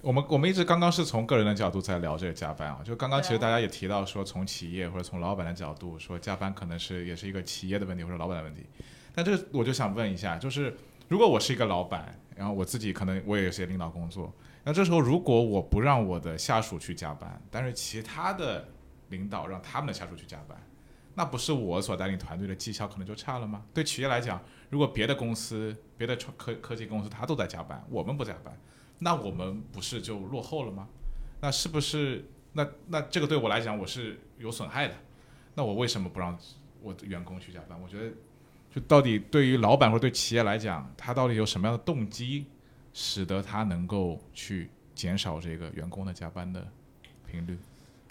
[0.00, 8.64] 我们我们一直刚刚是从个人的角度在聊这个加班啊，就刚刚其实大家也提到说，从企业或者从老板的角度说，加班可能是也是一个企业的问题或者老板的问题。
[9.12, 10.76] 但这我就想问一下，就是
[11.08, 14.32] 如果我是一个老板，然后我自己可能我也有些领导工作，
[14.62, 18.68] 那这时候如果我不让我的下属去加班，但是其他的
[19.08, 20.56] 领导让他们的下属去加班，
[21.14, 23.64] 那不是我所带领团队的绩效可能就差了吗？
[23.74, 28.56] 对企业来讲，如果别的公司、别的科科技公司他都在加班，我们不加班，
[28.98, 30.88] 那我们不是就落后了吗？
[31.40, 32.24] 那是不是？
[32.54, 34.94] 那那这个对我来讲我是有损害的。
[35.54, 36.36] 那我为什么不让
[36.82, 37.80] 我的员工去加班？
[37.80, 38.10] 我觉得，
[38.74, 42.46] 就到底对于老板或者对企业来讲，他到底有什么样的动机，
[42.92, 46.66] 使得他能够去减少这个员工的加班的
[47.30, 47.56] 频率？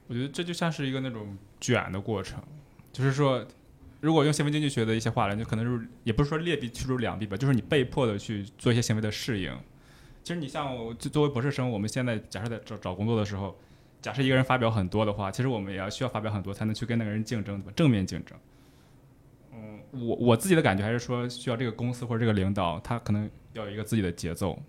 [0.07, 2.41] 我觉得这就像是一个那种卷的过程，
[2.93, 3.45] 就是说，
[3.99, 9.51] 如果用行为经济学的一些话来，就可能是也不是说劣币驱逐良币吧，就是你被迫的去做一些行为的适应。
[10.27, 13.57] 其实你像我就作为博士生，我们现在假设在找找工作的时候，
[14.01, 17.71] 假设一个人发表很多的话，其实我们也要需要发表很多才能去跟那个人竞争，对吧？
[17.77, 18.37] 正面竞争。
[19.53, 24.61] 嗯，我我自己的感觉还是说，需要这个公司或者这个领导，他可能要有一个自己的节奏。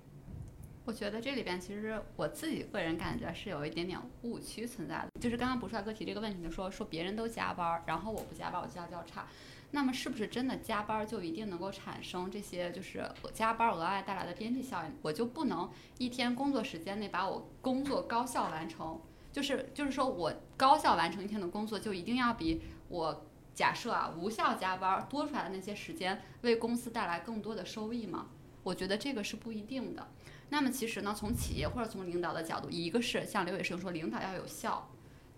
[0.85, 9.27] 我觉得这里边其实我自己个人感觉是有一点点误区存在的，就是刚刚不帅哥提这个问题，就说说别人都加班，然后我不加班，我绩效较差。
[9.71, 14.93] 那么是不是真的加班就一定能够产生这些就是加班额外带来的边际效应？
[15.03, 19.01] 我就不能一天工作时间内把我工作高效完成？
[19.31, 28.29] 就是就是说我高效完成一天的工作，就一定要比我假设啊无效加班多出来的那些时间为公司带来更多的收益吗？
[28.63, 30.09] 我觉得这个是不一定的。
[30.49, 34.91] 那么其实呢，从企业或者从领导的角度，一个是像刘伟生说，领导要有效，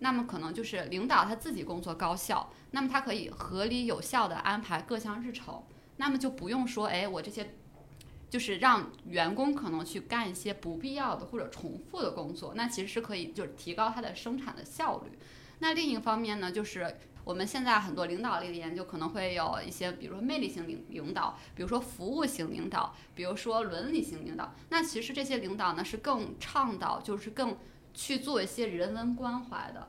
[0.03, 5.63] 那么可能就是领导他自己工作高效，那么他可以合理有效的安排各项日程，
[5.97, 7.53] 那么就不用说，哎，我这些
[8.27, 15.19] 就是让员工可能去干一些不必要的或者重复的工作，那其实是可以就是提高他的生产的效率。
[15.59, 24.55] 那另一方面呢，就是我们现在很多领导力的研究可能会有一些，比如说魅力型领领导，比如说服务型领导，比如说伦理型领导。
[24.69, 27.55] 那其实这些领导呢是更倡导，就是更
[27.93, 29.87] 去做一些人文关怀的。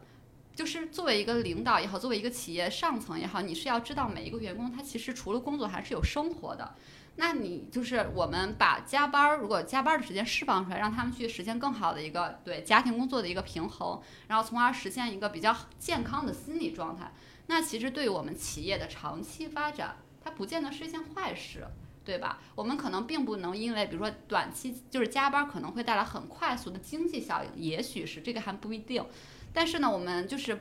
[0.54, 6.74] 就是作为一个领导也好，作为一个企业上层也好，你是要知道每一个员工他其实除了工作还是有生活的。
[7.16, 17.12] 那你就是我们把加班儿，如果加班的时间释放出来，让他们去实现更好的一个对家庭工作的一个平衡，然后从而实现一个比较健康的心理状态。
[17.46, 21.66] 那其实对于我们企业的长期发展，它不见得是一件坏事，
[22.04, 22.38] 对吧？
[22.54, 29.04] 我们可能并不能因为比如说短期就是加班可能会带来很快速的经济效应，也许是这个还不一定。
[29.52, 30.58] 但是呢，我们就是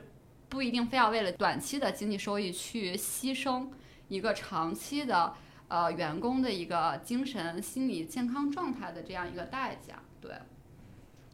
[0.48, 3.68] 不一定非要为了短期的经济收益去牺牲
[4.08, 5.34] 一个长期的。
[5.68, 10.30] 呃，员工的一个精神心理健康状态的这样一个代价，对，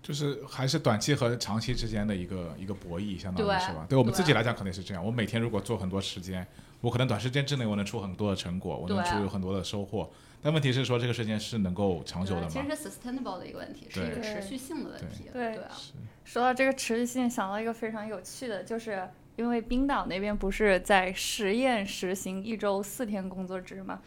[0.01, 3.85] 就是还是短期和长期之间的一个一个博弈，相当于是吧？
[3.88, 5.05] 对我们自己来讲，肯定是这样。
[5.05, 6.47] 我每天如果做很多时间，
[6.80, 10.10] 我可能短时间之内我能出很多的成果，我能出有很多的收获。
[10.40, 12.48] 但问题是说，这个事情是能够长久的吗？
[12.48, 15.28] 其实是 sustainable 的一个问题，是一个持续性的问题。
[15.32, 15.70] 对对啊。
[16.24, 24.00] 说到这个持续性，想到一个非常有趣的，就是因为冰岛那边不是在实验实行一周四天工作制吗？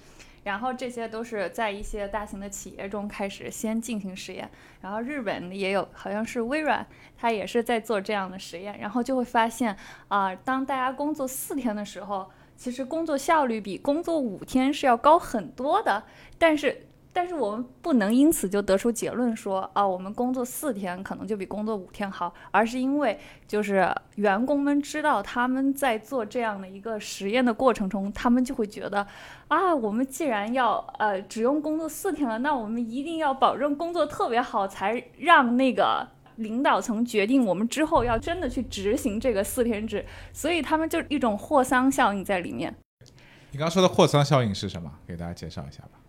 [0.43, 4.49] 然后这些都是在一些大型的企业中开始先进行实验，
[4.81, 12.31] 然后日本也有，好像是微软，它也是在做这样的实验，然后就会发现啊，当大家工作四天的时候，
[12.62, 16.04] 其实工作效率比工作五天是要高很多的，
[16.38, 16.86] 但是。
[17.13, 29.06] 但是我们不能因此就得出结论说啊，我们工作四天可能就比工作五天好，而是因为就是员工们知道他们在做这样的一个实验的过程中，他们就会觉得
[29.50, 36.08] 啊，我们既然要呃只用工作四天了，那我们一定要保证工作特别好，才让那个
[36.41, 42.75] 领导层决定我们之后要真的去执行这个四天制，所以他们就一种霍桑效应在里面。
[43.51, 44.99] 你刚刚说的霍桑效应是什么？
[45.08, 45.99] 给大家介绍一下吧。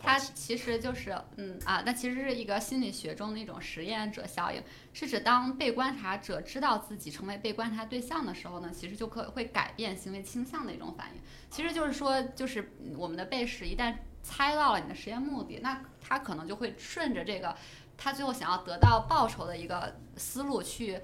[0.00, 11.20] 它其实就是，嗯啊，那其实是一个心理学中的一种实验者效应，是指当被观察者知道自己成为被观察对象的时候呢，其实就可会改变行为倾向的一种反应。
[11.50, 17.56] 其实就是说，就是我们的被试一旦猜到了你的实验目的，那他可能就会顺着这个
[17.96, 20.98] 他最后想要得到报酬的一个思路去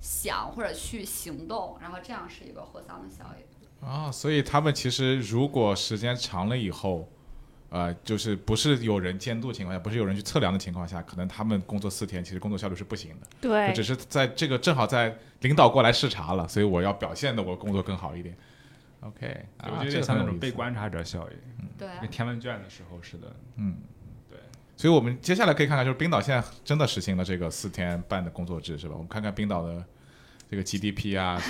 [0.00, 3.88] 想或者去行动，然后这样是一个霍桑的效应。
[3.88, 7.08] 啊，所以他们其实如果时间长了以后。
[7.74, 13.26] 呃，就是不是有人监督情况下，不是有人去测量的情况下，可能他们工作四天，其实工作效率是不行的。
[13.40, 18.36] 对，只是在这个正好在领导过来视察了，所以我要表现的我工作更好一点。
[19.00, 21.36] OK，我觉得像那种被观察者效应。
[21.60, 22.08] 嗯，对。
[22.08, 23.34] 填问卷的时候似的。
[23.56, 24.01] 嗯，对。
[24.82, 28.94] 所以我们接下来可以看看，就是冰岛现在真的实行了这个四天半的工作制，是吧？
[28.94, 29.84] 我们看看冰岛的
[30.50, 31.40] 这个 GDP 啊，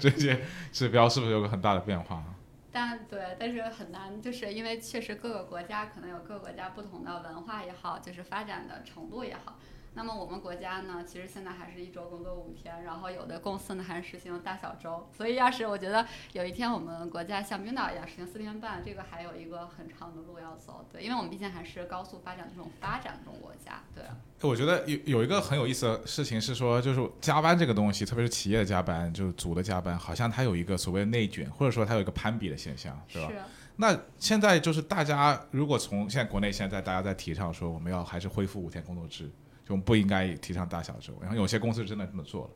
[0.00, 0.40] 这些
[0.72, 2.24] 指标是不是有个很大的变化？
[2.72, 9.56] 但对，但是很难，就是因为确实各个国家可能有各个国家不同的文化也好，就是发展的程度也好。
[9.92, 15.08] 那么我们国家呢，其实现在还是一周工作五天，然后有的公司呢还是实行大小周。
[15.12, 20.86] 所以要是我觉得有一天我们国家像冰岛一样实行四天半，这个还有一个很长的路要走。
[20.92, 23.82] 对，因为我们毕竟还是高速发展这种发展中国家。
[23.94, 24.04] 对。
[24.48, 33.28] 我觉得有有一个很有意思的事情是说，就是加班这个东西，特别是企业的加班，就是组的加班，好像它有一个所谓的内卷，或者说它有一个攀比的现象，对吧？
[33.28, 33.36] 是。
[33.76, 39.28] 那现在就是大家如果从现在国内现在大家在提倡说我们要还是恢复五天工作制。
[39.70, 42.50] 就不应该提倡大小周，然后有些公司真的这么做了。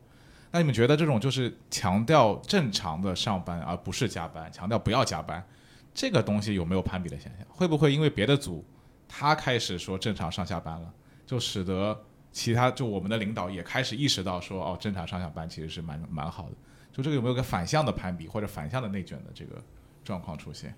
[0.51, 5.41] 那你们觉得这种就是强调正常的上班，而不是加班，强调不要加班，
[5.93, 7.47] 这个东西有没有攀比的现象？
[7.49, 8.65] 会不会因为别的组
[9.07, 10.93] 他开始说正常上下班了，
[11.25, 11.97] 就使得
[12.33, 16.55] 其他就我们的领导也开始意识到说哦，正常上下班其实是蛮蛮好的？
[16.91, 19.61] 就这个有没有个反向的攀比或者反向的内卷的这个
[20.03, 20.75] 状况出现？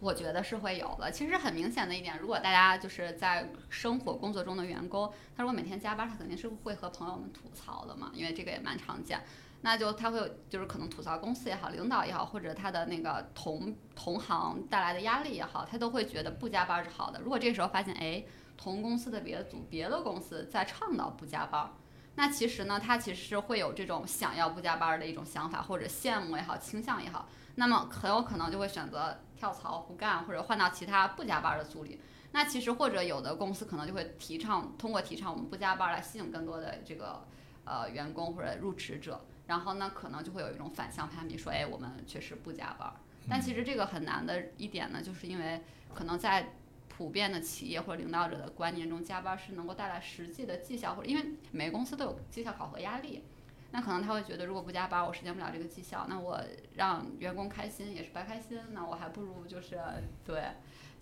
[0.00, 1.10] 我觉得是会有的。
[1.12, 9.22] 其实很明显的一点，如果大家就是在生活工作中的员工，他如果每天加班，他肯定是会和朋友们吐槽的嘛，因为这个也蛮常见。
[9.60, 17.20] 那就他会就是可能吐槽公司也好，领导也好，或者他的那个同同行带来的压力也好，他都会觉得不加班是好的。
[17.20, 18.24] 如果这时候发现，哎，
[18.56, 21.70] 同公司的别的组、别的公司在倡导不加班，
[22.14, 29.14] 那其实呢，他其实是会有这种想要不加班的一种想法，或者羡慕也好、倾向也好，那么很有可能就会选择。
[29.40, 31.98] 跳槽不干，或者换到其他不加班的组里。
[32.32, 37.26] 那其实或者有的公司可能就会提倡通过提倡我们不加班来吸引更多的这个
[37.64, 39.24] 呃员工或者入职者。
[39.46, 42.92] 然后呢，可能就会有一种反向攀比，说哎我们确实不加班。
[43.30, 45.62] 但其实这个很难的一点呢，就是因为
[45.94, 46.52] 可能在
[46.88, 53.24] 普遍的企业或者领导者的观念中，加班是能够带来实际的绩效，或者因为每个公司都有绩效考核压力。
[53.72, 56.40] 那可能他会觉得，如果不加班，我实现不了这个绩效，那我
[56.74, 59.78] 让员工开心也是白开心，那我还不如就是
[60.24, 60.42] 对，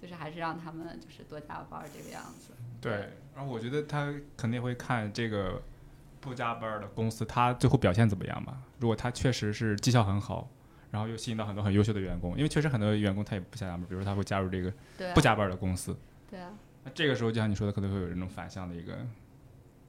[0.02, 2.52] 就是还是让他们就是多加班这个样子。
[2.80, 5.62] 对，然后我觉得他肯定会看这个
[6.20, 8.60] 不加班的公司，他最后表现怎么样吧？
[8.78, 10.50] 如果他确实是绩效很好，
[10.90, 14.70] 然后又吸引到很多很优秀的员工，因为确实很多员工他也不想加班，比如说他会加入这个
[15.14, 15.96] 不加班的公司。
[16.30, 16.52] 对啊。
[16.84, 18.94] 那这个时候就像你说的，可能会有这种反向的一个。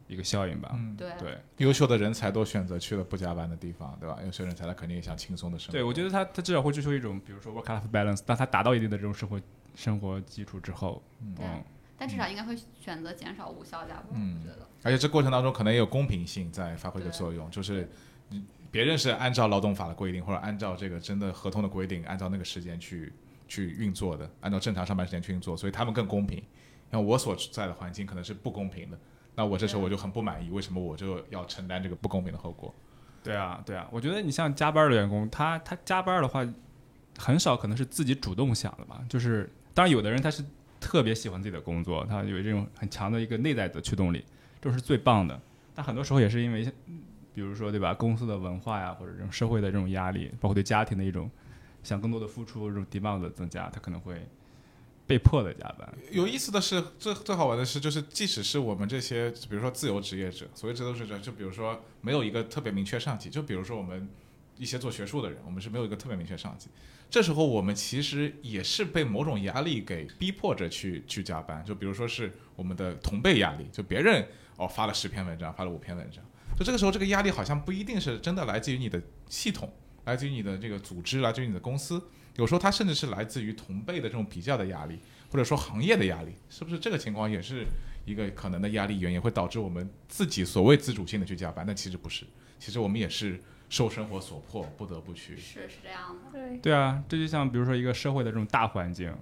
[0.09, 4.17] 一个效应吧，嗯，对对，优秀的人才都选择去了不加班的地方，对吧？
[4.25, 5.71] 优秀人才他肯定也想轻松的生活。
[5.73, 9.39] 对，我觉得他他至少会追求一种，比如说 work-life balance，当他达到一定的这种生活
[9.75, 11.35] 生活基础之后，嗯，
[11.95, 14.67] 但至少应该会选择减少无效加班，我觉得。
[14.81, 17.87] 而且这过程当中可能也有公平性在发挥的作用，就是
[18.71, 23.13] 别人是按照劳动法的规定，或者按照这个真的合同的规定，按照那个时间去
[23.47, 26.41] 去运作的，按照正常上班时间去运作，所以他们更公平。
[26.91, 28.97] 像我所在的环境可能是不公平的。
[29.39, 32.75] 那我这时候我就很不满意，为什么我就要承担这个不公平的后果？
[33.23, 36.45] 对啊，对啊，我觉得你像加班的员工，他他加班的话，
[37.17, 39.01] 很少可能是自己主动想的吧。
[39.07, 40.43] 就是当然有的人他是
[40.77, 44.25] 特别喜欢自己的工作，他有这种很强的一个内在的驱动力，
[44.59, 45.39] 这是最棒的。
[45.73, 46.69] 但很多时候也是因为，
[47.33, 51.31] 比如说对吧，公司的文化呀，或者这种社会的这种压力，包括对家庭的一种
[51.81, 54.21] 想更多的付出，这种 demand 的增加，他可能会。
[55.09, 55.91] 被迫的加班。
[56.11, 64.07] 有意思的是，最最好玩的是，就是即使是我们这些，比如说自由职业者，所谓自由职业者，就比如说没有一个特别明确上级，就比如说我们
[64.55, 66.69] 一些做学术的人，我们是没有一个特别明确上级。
[67.09, 71.65] 这时候我们其实也是被某种压力给逼迫着去去加班。
[71.65, 74.23] 就比如说是我们的同辈压力，就别人
[74.57, 76.23] 哦发了十篇文章，发了五篇文章，
[76.55, 79.73] 就这个时候这个压力好像不一定是真的来自于你的系统，
[80.05, 81.99] 来自于你的这个组织，来自于你的公司。
[82.39, 84.97] 有时候它甚至是来自于同辈的这种比较的压力，
[85.29, 87.65] 或者说行业的压力，是不是这个情况也是
[88.05, 91.65] 一个可能的压力源，也会导致我们自己所谓自主性的去加班？
[91.67, 92.25] 但其实不是，
[92.57, 93.37] 其实我们也是
[93.67, 95.35] 受生活所迫，不得不去。
[95.35, 96.31] 是是这样的。
[96.31, 99.13] 对对啊，这就像比如说一个社会的这种大环境，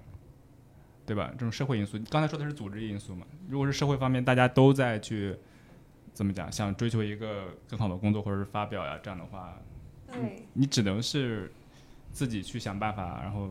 [1.04, 1.28] 对吧？
[1.32, 3.26] 这种社会因素，刚才说的是组织因素嘛？
[3.48, 5.36] 如果是社会方面，大家都在去
[6.12, 9.60] 怎么讲，想追求一个更好的工作或者是发表呀，这样的话，
[10.06, 11.52] 对，你只能是。
[12.12, 13.48] 自己去想办法，然后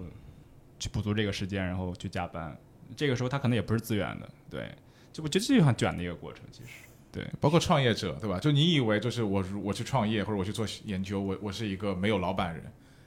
[0.80, 2.58] 去补足这个时间，然后去加班。
[2.96, 4.74] 这个时候他可能也不是自愿的，对，
[5.12, 6.44] 就我觉得这就很卷的一个过程。
[6.52, 6.70] 其实，
[7.12, 8.40] 对，包括创业者，对吧？
[8.40, 12.64] 就你以为就是我我去创业或者我去做研究，我我是一个没有老板人，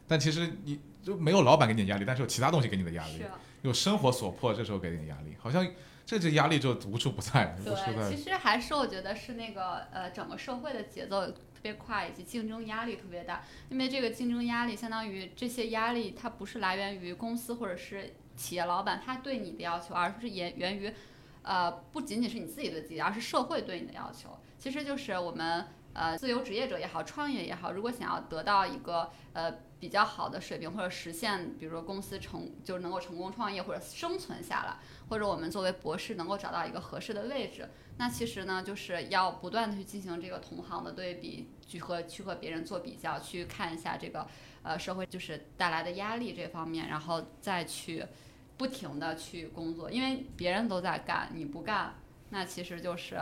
[0.06, 3.22] 但其实你就没有老板给你的压力，但是有其他东西给你的压力，
[3.62, 5.66] 有生活所迫，这时候给你的压力，好像
[6.04, 7.56] 这这压力就无处不在。
[7.64, 11.32] 对，其实还是我觉得是那个呃，整个社会的节奏。
[11.60, 13.44] 特别快，以及竞争压力特别大。
[13.68, 20.90] 因为这个竞争压力，相当于这些压力，它不是来源于公司或者是企业老板他对你的要求，而是源源于，
[21.42, 24.30] 呃，不仅仅是你自己对自己，而是社会对你的要求。
[24.58, 34.76] 其实就是我们呃自由职业者也好，创业也好，如果想要得到一个呃比较好的水平，或者实现，比如说公司成就是能够成功创业或者生存下来，
[35.10, 37.68] 或者我们作为博士能够找到一个合适的位置。
[38.00, 44.26] 那其实呢，就是要不断的去进行这个同行的对比，去和去和别人做比较，去看一下这个
[44.62, 48.06] 呃社会就是带来的压力这方面，然后再去
[48.56, 51.92] 不停的去工作，因为别人都在干，你不干，
[52.30, 53.20] 那其实就是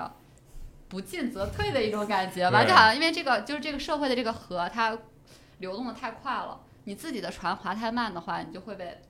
[0.89, 2.62] 不进则退的一种感觉吧。
[2.62, 4.97] 就好像因为这个就是这个社会的这个河它
[5.59, 9.01] 流动的太快了，你自己的船划太慢的话，你就会被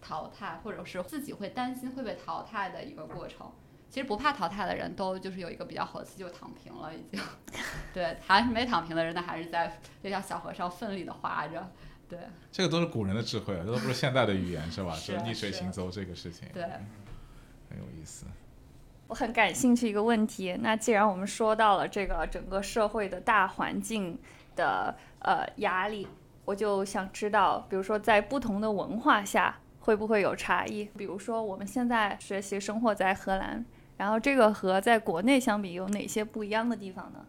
[0.00, 3.52] 淘汰，或者是自己会担心会被淘汰的一个过程。
[3.90, 7.20] 其实不怕淘汰的人都就是有一个比较好的词，就躺平了已经。
[7.94, 11.70] 对，还是没躺平的人，那还是在就像小和尚奋力的划着。
[12.08, 12.18] 对，
[12.52, 14.94] 这个都是古人的智慧，这都不是现代的语言，是吧？
[15.02, 16.48] 就逆水行舟这个事情。
[16.52, 18.26] 对，很有意思。
[19.06, 24.18] 我很感兴趣一个问题，那既然我们说到了这个整个社会的大环境
[24.54, 26.06] 的呃压力，
[26.44, 30.84] 我就想知道，比如说在不同的文化下会不会有差异？
[30.96, 33.64] 比如说我们现在学习生活在荷兰。
[33.98, 37.26] 然后这个和在国内相比有哪些不一样的地方呢？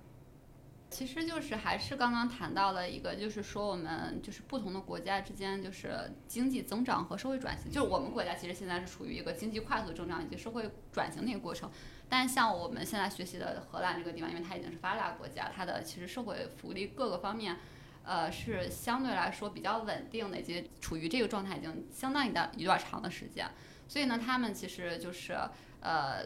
[0.91, 11.69] 其实就是还是刚刚谈到了一个，就是说我们就是不同的国家之间就是经济增长和社会转型，就是我们国家其实现在是处于一个经济快速增长以及社会转型的一个过程。
[12.07, 17.57] 但像我们现在学习的荷兰这个地方，因为它已经是发达国家，它的其实社会福利各个方面，
[18.03, 23.47] 呃，是相对来说比较稳定的，以及处于这个状态已经相当一段一段长的时间。
[23.87, 25.37] 所以呢，他们其实就是
[25.81, 26.25] 呃。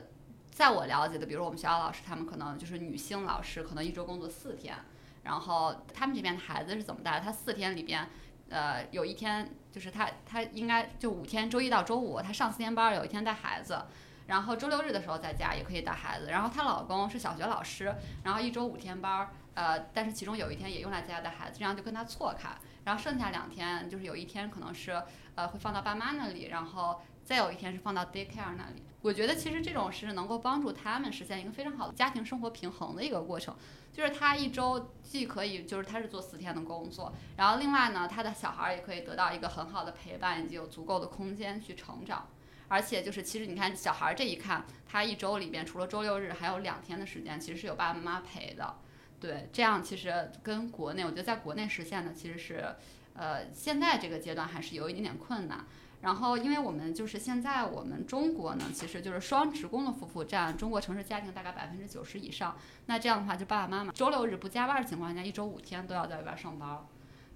[0.54, 4.76] 在我了解的，比如我们学校老师，他们可能就是女性老师，可能一周工作四天，
[5.24, 7.20] 然后他们这边的孩子是怎么带？
[7.20, 8.08] 他四天里边，
[8.50, 13.84] 呃，有一天就是他他应该就五天，周一到周五他上四天班，有一天带孩子，
[14.28, 16.28] 然后周六日的时候在家也可以带孩子。
[16.28, 17.94] 然后她老公是小学老师，
[18.24, 22.50] 然后一周五天班，呃，但是其中有一天也用来在家带孩子，这样就跟他错开。
[22.86, 25.02] 然后剩下两天就是有一天可能是
[25.36, 28.84] 呃会放到爸妈那里，然后再有一天是放到 daycare 那里。
[29.02, 33.56] 我觉得其实这种是能够帮助他们实现一个非常好的家庭生活平衡的一个过程。
[33.92, 42.28] 就是他一周既可以就是他是做四天的工作，然后另外呢，他的小孩也可以得到一个很好的陪伴以及有足够的空间去成长。
[42.70, 48.78] 而且就是其实你看小孩这一看，他一周里边除了周六日还有两天的时间，其实是有爸爸妈妈陪的。
[49.20, 52.76] 对，这样其实跟国内，我觉得在国内实现的其实是，
[53.14, 55.64] 呃，现在这个阶段还是有一点点困难。
[56.04, 62.58] 然后，因为我们就是现在我们中国呢，其实就是双职工的夫妇占中国城市家庭大概百分之九十以上。
[62.88, 66.86] 那这样的话，就爸爸妈妈周六日不加班的情况下，一周五天都要在外边上班，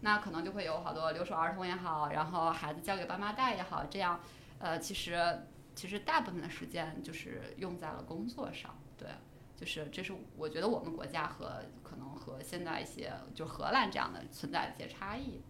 [0.02, 4.20] 那可能就会有好多留守儿童也好，然后孩子交给爸妈带也好，这样，
[4.60, 8.76] 呃，其实其实大部分的时间就是用在了工作上。
[8.98, 9.08] 对，
[9.56, 15.42] 就是这是我觉得我们国家和可能和现在一些就荷兰这样的存在一些差异。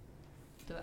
[0.68, 0.78] 对。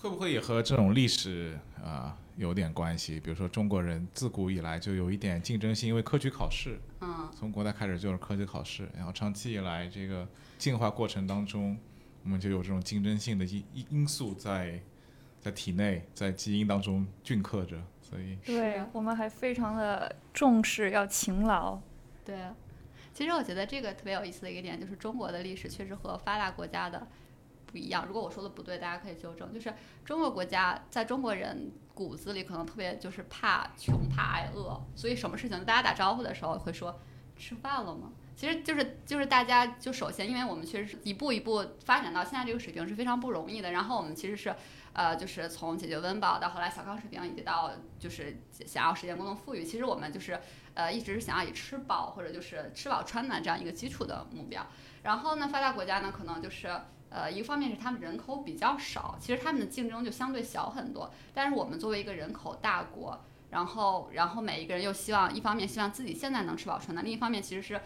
[0.00, 3.18] 会不会也和这种历史啊有点关系？
[3.18, 10.26] 比如说中国人自古以来就有一点竞争性，因为科举考试，嗯，从古代开始就是科举考试，然后长期以来这个
[10.56, 11.76] 进化过程当中，
[12.22, 14.80] 我们就有这种竞争性的因因因素在
[15.40, 21.76] 在体内，在基因当中镌刻着，所以对我们还非常的重视要勤劳。
[22.24, 22.36] 对，
[23.12, 27.04] 其实我觉得这个特别有意思的一个点就是中国的历史确实和发达国家的。
[27.70, 29.52] 不一样，如果我说的不对，大家可以纠正。
[29.52, 29.72] 就是
[30.04, 36.98] 中国国家在中国人骨子里可能特别就是怕穷怕挨饿，所以什么事情大家打招呼的时候会说
[37.36, 38.10] 吃饭了吗？
[38.34, 43.72] 其实就是就是大家就首先，因为我们确实是一步一步发展到现在这个水平是非常不容易的。
[43.72, 44.54] 然后我们其实是
[44.92, 50.40] 呃就是从解决温饱到后来小康水平，以及到就是想要实现共同富裕，其实我们就是
[50.74, 54.64] 呃一直是想要以吃饱或者就是吃饱穿暖这样一个基础的目标。
[55.02, 56.70] 然后呢，发达国家呢可能就是。
[57.10, 61.10] 呃，一方面是他们人口比较少，其实他们的竞争就相对小很多。
[61.32, 67.80] 但是我们作为一个人口大国，然后然后每一个人又希望一方面希望自己现在能吃饱穿暖，另一方面其实是，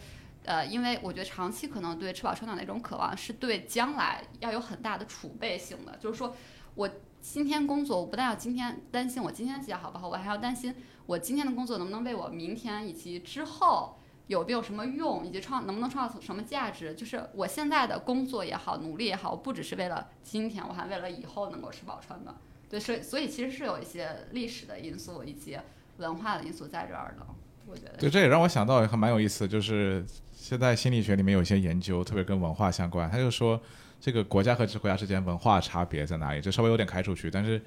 [0.44, 5.96] 呃，因为我觉得长期可能对吃饱穿暖的一种渴望，是对将来要有很大的储备性的。
[5.98, 6.34] 就是说
[6.74, 10.74] 我今天工作，我不但要今天担心我今天绩效好不好，我还要担心
[11.06, 13.98] 我今天的工作能不能为我明天以及之后。
[14.28, 16.94] 有没有什么用，以及创能不能创造什么价值？
[16.94, 22.34] 就是我现在的工作也好，努力也好，我不只是为了今天，我还为了以后能够吃饱穿暖。
[22.70, 25.58] 对，所以所以其实是有一些历史的因素以及
[25.98, 27.26] 文化的因素在这儿的。
[27.66, 33.10] 我觉得对，这也让我想到还蛮有意思，就是现在心理学里面有一些研究，特别跟文化相关。
[33.10, 33.60] 他就说
[34.00, 36.40] 这个国家和这国家之间文化差别在哪里？
[36.40, 37.60] 就稍微有点开出去，但是。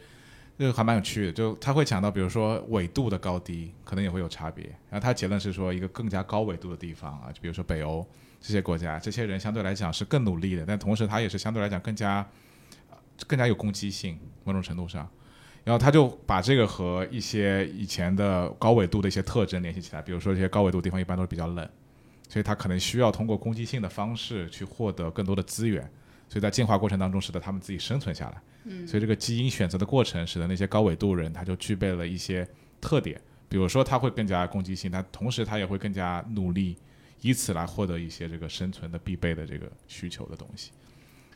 [0.58, 4.66] 这个还蛮有趣的，就他会讲到，比如说纬度的高低可能也会有差别。
[4.90, 8.08] 然后他结论是说，一个更加高纬度的地方啊，就比如说北欧
[8.40, 12.26] 这些国家，这些人相对来讲是更努力的，但同时他也是相对来讲更加
[13.28, 15.06] 更加有攻击性，某种程度上。
[15.66, 21.68] 然后他就把这个和一些以前的高纬度的一些特征联系起来，比如说这些高纬度地方一般都是比较冷，
[22.30, 25.82] 所以他可能需要通过攻击性的方式去获得更多的资源，
[26.30, 28.42] 所以在进化过程当中使得他们自己生存下来。
[28.88, 32.48] 所以这个基因选择的过程，使得那些高纬度人他就具备了一些
[32.82, 36.76] 特点，比如说他会更加攻击性，他同时他也会更加努力，
[37.22, 40.72] 以此来获得一些这个生存的必备的这个需求的东西。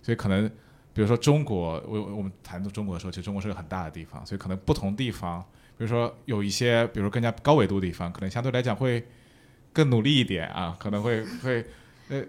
[0.01, 0.49] 所以可能，
[0.93, 5.39] 比如说中国，我我们谈到中国的时候，其实中国是个很大的地方，所以可能不同地方，
[5.77, 9.05] 比如说有一些，比如说更加高纬度的地方，可能相对来讲会
[9.71, 11.65] 更努力一点啊，可能会会。
[12.09, 12.23] 呃，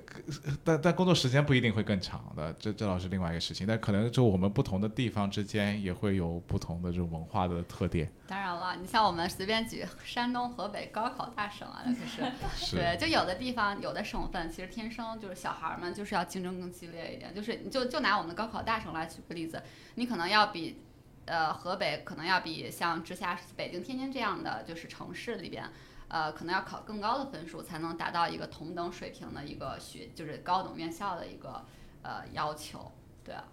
[0.63, 3.67] 但但工作时间不一定会更长的，这这倒是另外一个事情。
[3.67, 8.13] 但可能就我们不同的地方之间也会有不同的这种文化的特点。
[8.29, 12.01] 当然了，你像我们随便举山东、河北高考大省啊，那就
[12.55, 17.35] 是对，就有的地方有的省份其实天生就是小孩们就是要竞争更激烈一点。
[17.35, 19.63] 就是你就就拿我们的高考大省来举个例子，
[19.95, 20.83] 你可能要比
[21.25, 25.65] 呃河北可能要比像直辖市北京、天津这样的就是城市里边。
[26.11, 31.65] 呃，可能要考更高的分数才能达到一个同等水平的一个学，就是高等院校的一个
[32.03, 32.93] 呃要求，
[33.25, 33.45] 对啊。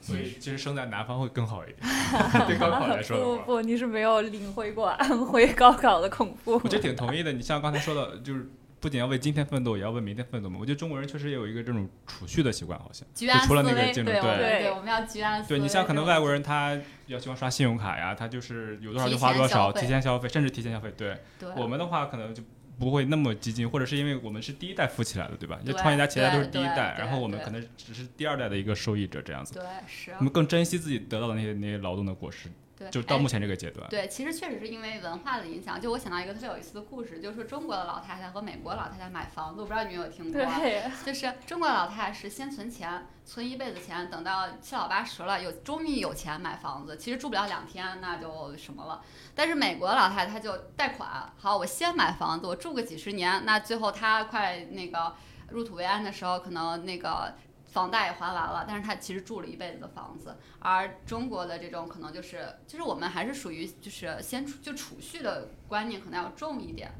[0.00, 1.78] 所以其实生在南方会更好一点，
[2.46, 3.16] 对高考来说。
[3.16, 6.60] 不不不，你是没有领会过安徽高考的恐怖。
[6.62, 8.50] 我觉得挺同意的，你像刚才说的，就是。
[8.84, 10.58] 不仅要为今天奋斗，也要为明天奋斗嘛。
[10.60, 13.08] 我觉得中国人确实也有一个这种储蓄的习惯，好像。
[13.14, 13.76] 就除了那个。
[13.80, 15.58] 对对对，我们要居安思危。
[15.58, 20.92] 对你像可能外国人，他比较喜欢刷信用卡呀，他就是有多少就花多少，提前消费，甚至提前消费。
[20.98, 21.16] 对。
[21.38, 21.48] 对。
[21.56, 22.42] 我们的话可能就
[22.78, 25.58] 不会那么激进，或者是因为我们是第一代富起来的，对吧？
[25.64, 29.54] 因为创业家、企业家都是第一代，然后我们可能只是第二代的一个受益者，这样子。
[29.54, 30.10] 对，是。
[30.18, 32.50] 我们更珍惜自己得到的那些那些劳动的果实。
[32.76, 33.88] 对，就到目前这个阶段。
[33.88, 35.80] 对，其实确实是因为文化的影响。
[35.80, 40.40] 就我想到一个特别有意思的故事，就是说中国的老太太和美国老太太买房子，我不知道你有没有听过。
[40.40, 49.02] 对，就是中国老太太是先存钱，存一辈子钱，等到七老八十了，有终于有钱买房子，其实住不了两天那就什么了。
[49.34, 55.14] 但是美国老太太就贷款，好，我先买房子，我住个几十年，那最后她快那个
[55.50, 57.36] 入土为安的时候，可能那个。
[57.74, 66.92] 房贷也还完了，但是他其实住了一辈子的房子，而中国的这种可能就是，就是我们还是属于就是先储就储蓄的观念可能要重一点，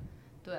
[0.43, 0.59] 对，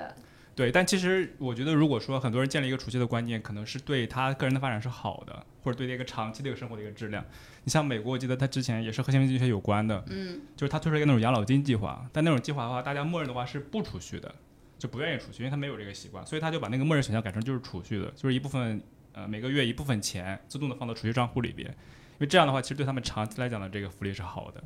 [0.56, 7.22] 对，但其实我觉得如果说很多人建立一个储蓄的观念，可能是对他个人的发展是好的，或者对这个长期的一个生活的一个质量。
[7.66, 14.34] 你像美国，我记得他之前也是和新闻经济学有关的，嗯，就是他推出一个那种养老金计划，但那种计划的话，大家默认的话是不储蓄的，
[14.80, 18.82] 就不愿意储蓄，因为他没有这个习惯，所以他就把那个默认选项改成就是储蓄的，就是一部分。
[19.16, 24.62] 呃，每个月一部分钱自动的放到储蓄账户里边，因为这样的话，其实对他们长期来讲的这个福利是好的。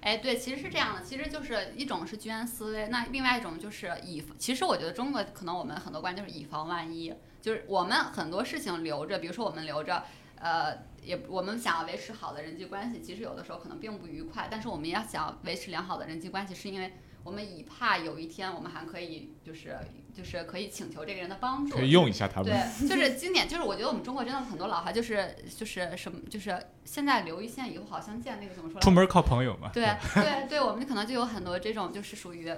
[0.00, 10.02] 哎，对，其实是这样的，其实就是一种是居安思危，那另外一种就是以，其实我觉得中国可能我们很多观念就是以防万一，就是我们很多事情留着，比如说我们留着，
[10.40, 16.92] 呃，也我们想要维持好的人际关系，其实有的时候可能并不愉快，但是我们要想维持良好的人际关系，是因为。
[17.28, 19.76] 我们以怕有一天我们还可以，就是
[20.14, 22.50] 就是可以请求这个人的帮助，可以用一下他们。
[22.50, 28.80] 对，就是经典，就是我觉得我们中国真的很多老哈，就是就是什么，就是现在留一线，以后好相见，那个怎么说？
[28.80, 29.70] 出门靠朋友嘛。
[29.74, 32.50] 对对对，我们可能就有很多这种，就是属于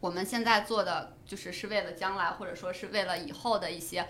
[0.00, 4.04] 我们现在做的，就是是为了将来，或者说是为了以后的一些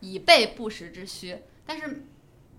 [0.00, 1.38] 以备不时之需。
[1.64, 2.06] 但是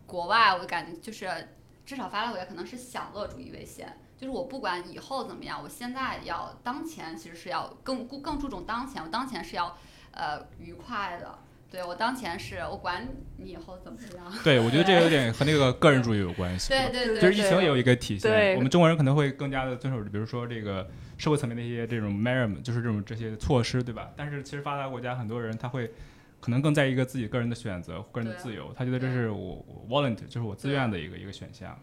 [0.06, 1.50] 国外，我感觉就是
[1.86, 4.00] 至少发达国家可能是享乐主义为先。
[4.18, 9.78] 就是我不管以后怎么样，我现在要当前其实是要更更注重当前，我当前是要
[10.12, 11.40] 呃愉快的。
[11.70, 13.08] 对我当前是我管
[13.38, 14.32] 你以后怎么样。
[14.44, 16.70] 对，我觉得这有点和那个个人主义有关系。
[16.70, 17.20] 对对对。
[17.20, 20.88] 就是疫情也有一个体现，我们中国人可能会更加的遵守，比如说这个
[21.18, 24.12] 社会层面的一些这种 measure，就是这种这些措施，对吧？
[24.16, 25.92] 但是其实发达国家很多人他会
[26.40, 31.76] 可能更在意一个自己个人的选择、个人的自由，他觉得这是我我 volunteer，就是我自愿的一个一个选项。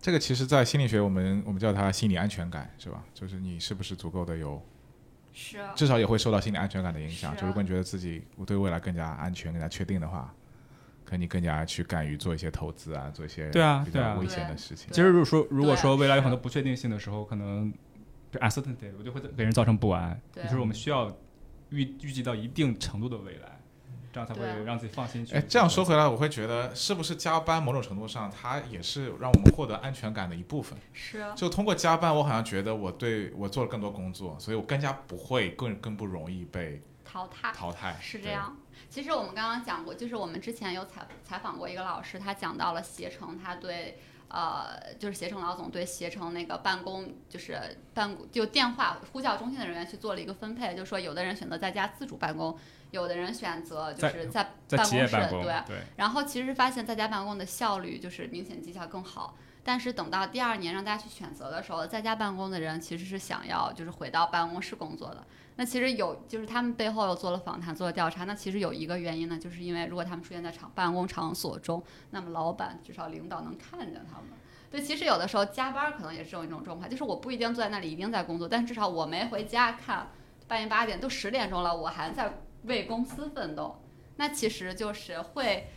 [0.00, 3.04] 这个其实，在心理学，我们我们叫它心理安全感，是吧？
[3.12, 4.62] 就是你是不是足够的有，
[5.32, 7.36] 是，至少也会受到心理安全感的影响。
[7.36, 10.32] 就如果你觉得自己对未来更加安全、更加确定的话，
[11.04, 14.88] 可能你更加去敢于做一些投资啊，做一些对啊比较危险的事情。
[14.92, 17.72] 其实，如果说如果说未来有很多不确定性的时候，可能
[18.34, 20.20] uncertainty 我就会给人造成不安。
[20.32, 21.08] 就是我们需要
[21.70, 23.57] 预预计到一定程度的未来。
[24.18, 25.34] 这样才会让自己放心去。
[25.34, 30.76] 哎，这样说回来，我会觉得是不是加班某种程度上，它也是让我们获得安全感的一部分。
[30.92, 31.24] 是。
[31.36, 37.52] 就通过加班，我好像觉得我对我做了更多工作，所以我更加不会更更不容易被淘汰。
[37.52, 38.56] 淘汰是这样。
[38.90, 47.58] 其实我们刚刚讲过，就是我们之前有采采访过一个老师，他讲到了携程，他对呃，就是携程老总对携程那个办公，就是
[47.94, 52.56] 办就电话呼叫中心的人员去做了一个分配，就是说有的人选择在家自主办公。
[52.90, 55.14] 有的人选择就是在办公室，
[55.68, 59.36] 对，然后其实发现在家办公的效率就是明显绩效更好。
[59.68, 65.22] 但是等到第二年让大家去选择的时候，在家办公的人其实是想要就是回到办公室工作的。
[65.56, 68.24] 那其实有就是他们背后又做了访谈，做了调查。
[68.24, 74.30] 那其实有一个原因呢，就是因为如果他们出现在场办公场所中，那么老板至少领导能看见他们。
[74.70, 80.08] 对，其实有的时候加班可能也是这种一种状况，就是我不一定坐在那里一定在工作，但至少我没回家看
[80.46, 82.32] 半夜八点都十点钟了，我还在。
[82.64, 83.80] 为公司奋斗，
[84.16, 85.68] 那其实就是会，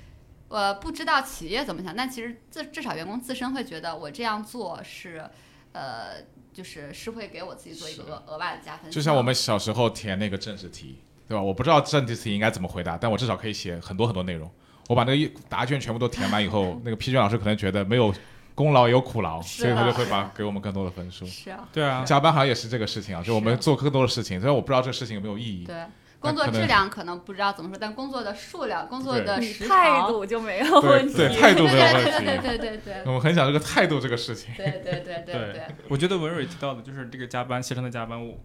[0.52, 5.24] 呃，不知道企业怎么想，但其实至至少员工自身会觉得我这样做是，
[5.72, 6.22] 呃，
[6.54, 8.92] 就是是会给我自己做一个额额外的加分。
[8.92, 11.42] 就像我们小时候填那个政治题，对吧？
[11.42, 14.52] 我不知道政治题应该怎么回答，但我至少可以写很多很多内容。
[14.90, 18.14] 我把那个答卷全部都填完以后， 那个批卷老师可能觉得没有
[18.54, 21.26] 功劳也有苦劳，所以他就会把给我们更多的分数。
[21.26, 25.64] 是啊，对啊，加班好像也是这个事情啊，就我们做更多的事情，虽然我不知道这个事情有没有意义。
[25.64, 25.86] 对。
[26.22, 31.16] 工作质量可能不知道怎么说，但工作的数量、工作的时态度就没有问题。
[31.16, 32.26] 对态度没有问 题。
[32.26, 33.14] 对对对对。
[33.14, 34.54] 我很想这个态度这个事情。
[34.56, 35.64] 对对对对对。
[35.90, 38.40] 我觉得文蕊提到的就是这个加班，携程的加班，我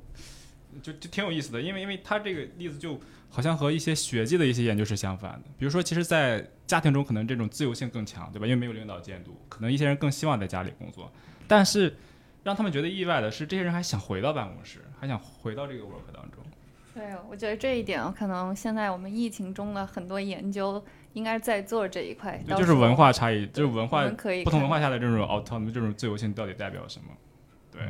[0.83, 2.99] 就就挺有意思的，因为因为他这个例子就
[3.29, 5.43] 好像和一些学界的一些研究是相反的。
[5.59, 8.47] 比如说，其实，在家庭中可能这种自由性更强，对吧？
[8.47, 11.13] 因为没有领导监督，可能一些人更希望在家里工作。
[11.47, 11.95] 但是
[12.43, 16.43] 让他们觉得意外的是，这些人还想回到办公室，还想回到这个 work 当中。
[16.97, 20.83] 对，我觉得这一点可能现在我们疫情中的很多研究
[21.13, 22.43] 应该在做这一块。
[22.49, 27.09] 就是文化差异，就是文化可以不同文化下的这种 autonomy 这种自由性到底代表什么？
[27.71, 27.83] 对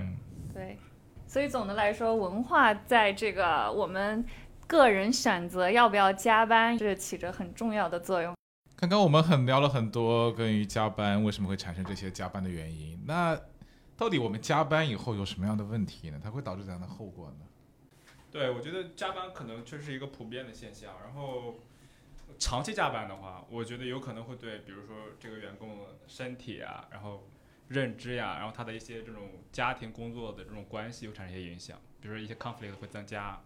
[0.53, 0.77] 对，
[1.25, 4.25] 所以总的来说，文化在这个我们
[4.67, 8.35] 个人选择要不要加班，是起着很重要的作用。
[8.75, 13.39] 刚刚我们很聊了很多关于加班为什么会产生这些加班的原因，那
[13.97, 16.19] 到底我们加班以后有什么样的问题呢？
[16.21, 17.47] 它会导致怎样的后果呢？
[18.37, 20.93] 对，我觉得加班可能确实是一个普遍的现象。
[21.03, 21.59] 然后
[22.39, 27.27] 长期加班的话，我觉得有可能会对，比如说这个员工身体啊，然后
[27.69, 33.43] 认知呀，然后他的一些这种家庭工作的这种关系会产生一些影响，比如说一些 conflict 会增加。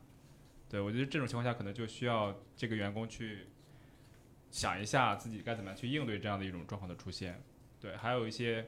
[0.68, 3.46] 对我觉得这种情况下可能就需要这个员工去
[4.50, 7.40] 想一下自己该怎么样去应对这样的一种状况的出现。
[7.78, 8.62] 对，还有一些，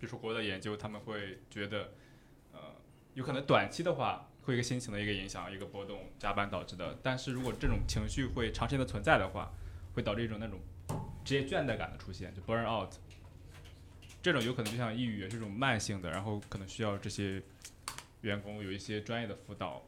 [0.00, 1.92] 比如说国外的研究，他们会觉得，
[2.52, 2.74] 呃，
[3.14, 4.25] 有可能短期的话。
[4.46, 6.96] 会一个心情的一个影响，一个波动，加班导致的。
[7.02, 9.52] 但是如果这种情绪会长时间的存在的话，
[9.92, 10.60] 会导致一种那种
[11.24, 12.94] 职业倦怠感的出现，就 burn out。
[14.22, 17.42] 这种有可能就像抑郁这种慢性的，然后可能需要这些
[18.20, 19.82] 员工有一些专业的辅导。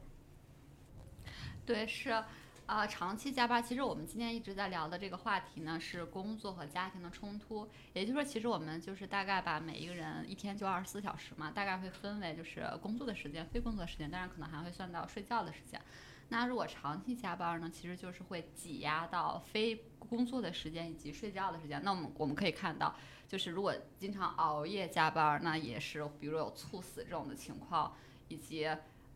[1.65, 2.21] 对，是。
[2.69, 7.67] 啊长期加班，其实我们今天一直在聊的这个话题呢，是工作和家庭的冲突。
[7.93, 15.81] 也就是说，其实我们就是大概把每一个人一天就二十四小时嘛，大概会分为就是工作的时间、非工作时间，当然可能还会算到睡觉的时间。
[16.27, 21.81] 那如果长期加班呢，其实就是会挤压到非工作的时间以及睡觉的时间。
[21.83, 22.95] 那我们我们可以看到，
[23.27, 27.91] 就是如果经常熬夜加班，那也是比如有猝死这种的情况，
[28.27, 28.69] 以及。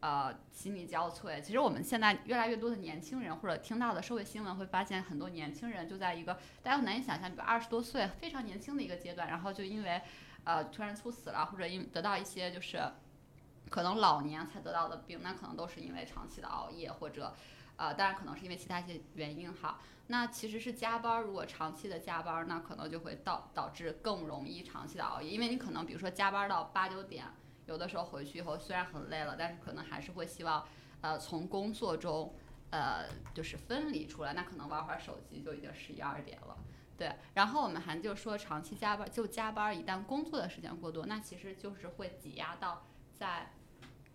[0.03, 1.39] 呃，心力交瘁。
[1.39, 10.01] 其实我们现在越来越多的年轻人，或者听到的社会新闻，会发现很多年轻人就在一个大家难以想象，比如二十多岁非常年轻的一个阶段，然后就因为
[10.43, 12.81] 呃突然猝死了，或者因得到一些就是
[13.69, 17.33] 可能老年才得到的病，那可能都是因为长期的熬夜，或者
[17.77, 19.79] 呃当然可能是因为其他一些原因哈。
[20.07, 27.23] 那其实是加班，如果长期的加班，那可能就会导导致更容易长期的熬夜，因为你可能比如说加班到八九点。
[27.65, 30.67] 有的时候回去以后虽然很累了，但是可能还是会希望，
[31.01, 32.35] 呃，从工作中，
[32.71, 34.33] 呃，就是分离出来。
[34.33, 36.57] 那可能玩会儿手机就已经十一二点了，
[36.97, 37.13] 对。
[37.33, 42.85] 然后我们还就说长期加班，就加班一旦工作的时间过多，那其实就是会挤压到
[43.15, 43.51] 在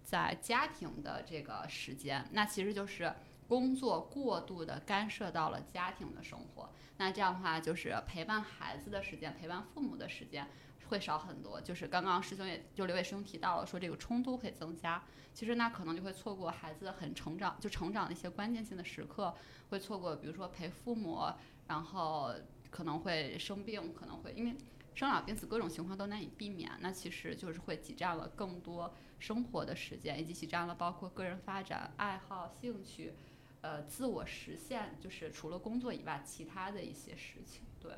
[0.05, 3.15] 在家庭的这个时间，那其实就是
[3.47, 6.69] 工作过度的干涉到了家庭的生活。
[6.99, 10.49] 那这样的话就是陪伴孩子的时间，陪伴父母的时间。
[10.89, 15.03] 会少很多，就是刚刚师兄也就刘伟师兄提到了，说这个冲突会增加。
[15.32, 19.32] 其实那可能就会错过孩子很成长，就成长的一些关键性的时刻，
[19.70, 21.30] 会错过，比如说陪父母，
[21.68, 22.34] 然后
[22.70, 24.57] 可能会生病，可能会因为
[24.95, 26.72] 生老病死各种情况都难以避免。
[26.80, 33.14] 那其实就是会挤占了更多生活的时间，以及挤占了包括个人发展、爱好、兴趣，
[33.61, 37.93] 呃，自我实现，就是除了工作以外其他的一些事情，对。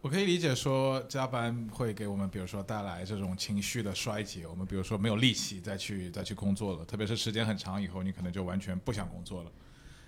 [0.00, 4.46] 我可以理解说加班会给我们，比如说带来这种情绪的衰竭。
[4.46, 9.52] 我们比如说没有力气再去再去工作了，特别是时间很长以后，你可能就完全不想工作了。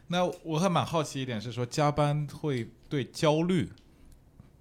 [0.09, 3.71] 那我还蛮好奇一点是说，加班会对焦虑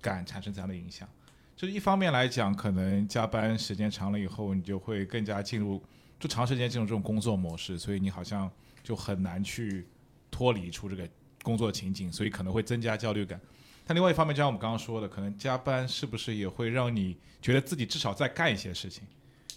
[0.01, 1.07] 感产生怎样的影响？
[1.55, 5.81] 就是一方面来讲，可能加班时间长了以后，你就会更加进入
[6.19, 8.49] 就长时间进入这种工作模式，所以你好像
[8.83, 9.87] 就很难去
[10.31, 11.07] 脱离出这个
[11.41, 13.39] 工作情景，所以可能会增加焦虑感。
[13.85, 19.03] 但另外一方面，就像我们刚刚说的，可能加班是不是也会让你觉得自己至少在干一些事情？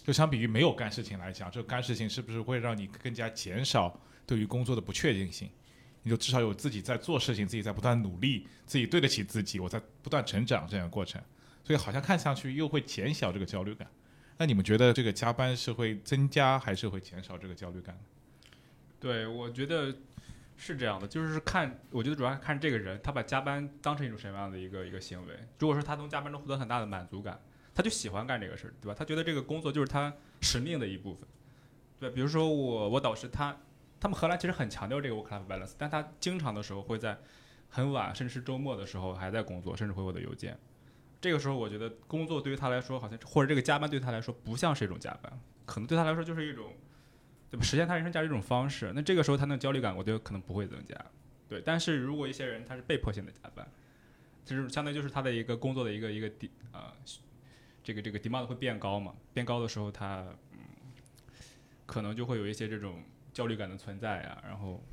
[0.03, 5.49] 就相比于没有干事情来讲，这个干事情是不是会让你更加减少对于工作的不确定性？
[6.03, 11.21] 你就至少有自己在做事情，自己在不断努力，自己对得起自己，我在不断成长这样的过程，
[11.63, 13.87] 所以好像看上去又会减小这个焦虑感。
[14.37, 17.97] 那你们觉得这个加班是会增加还是会减少这个焦虑感？
[18.99, 19.95] 对，我觉得。
[20.59, 25.35] 是这样的，就是看，我觉得主要看这个人，他把加班当成一种什么样的一个一个行为。
[25.59, 27.39] 如果说他从加班中获得很大的满足感，
[27.75, 28.95] 他就喜欢干这个事儿，对吧？
[28.97, 31.27] 他觉得这个工作就是他使命的一部分，
[31.99, 32.09] 对。
[32.09, 33.55] 比如说我我导师他，
[33.99, 37.15] 他们荷兰其实很强调这个 work-life balance，但他经常的时候会在
[37.69, 40.57] 很晚，甚至是周末的时候还在工作，甚至回我的邮件。
[41.21, 45.31] 这个时候我觉得工作对于他来说好像，或者这个加班对他来说不像是一种加班，
[45.67, 46.73] 可能对他来说就是一种。
[47.49, 47.63] 对吧？
[47.63, 50.95] 实现他人生价值一种方式，那这个时候他那焦虑感，我觉得可能不会增加。
[51.47, 53.65] 对，但是如果一些人他是被迫性的加班，
[54.43, 56.93] 就是相当于就是他的一个工作的一个一个底啊，
[57.83, 59.15] 这个这个 demand 会变高嘛？
[59.33, 60.59] 变高的时候，他嗯，
[61.85, 63.01] 可能就会有一些这种
[63.33, 64.43] 焦虑感的存在呀。
[64.45, 64.83] 然后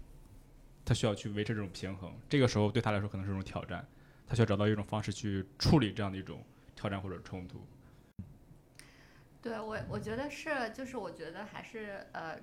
[0.84, 3.84] 他需要去维持这种平衡，这个时候对他来说可能是一种挑战，
[4.28, 6.40] 他需要找到一种方式去处理这样的一种
[6.76, 7.66] 挑战或者冲突。
[9.44, 12.40] 对我，我觉得是，就是我觉得还是呃，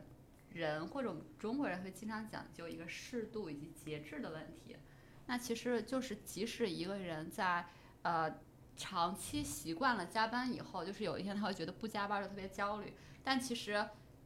[0.53, 4.77] 人或者中国人会经常讲究一个适度以及节制的问题。
[5.25, 7.65] 那其实就是，即使一个人在
[8.03, 8.31] 呃
[8.75, 12.93] 长期习惯了加班以后，就是有一天他会觉得不加班就特别焦虑。
[13.23, 13.83] 但其实，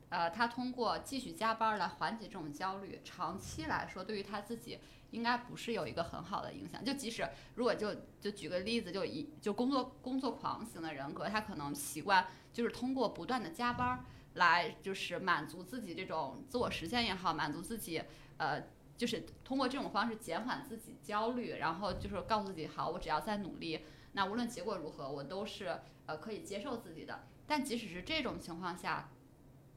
[0.09, 4.79] 呃，他通过继续加班来缓解这种焦虑，长期来说对于他自己
[5.11, 6.83] 应该不是有一个很好的影响。
[6.83, 18.01] 就即使如果就就举个例子，就一就工作工作狂型的人格，他可能习惯就是通过不断的加班儿来就是满足自己这种自我实现也好，满足自己
[18.37, 18.63] 呃
[18.95, 23.81] 就是通过这种方式减缓自己焦虑，然后就是告诉自己好，我只要再努力，
[24.13, 27.27] 那无论结果如何，我都是呃可以接受自己的。
[27.45, 29.09] 但即使是这种情况下，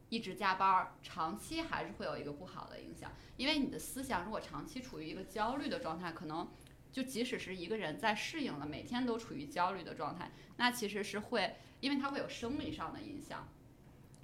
[0.09, 3.11] 一直加班儿，长期还是会有一个不好的影响。
[3.37, 6.49] 因为你的思想如果长期处于一个焦虑的状态，可能
[6.93, 13.49] 就即使是一个人在适应了每天都处于焦虑的状态，那其实是会，因为它会有生理上的影响。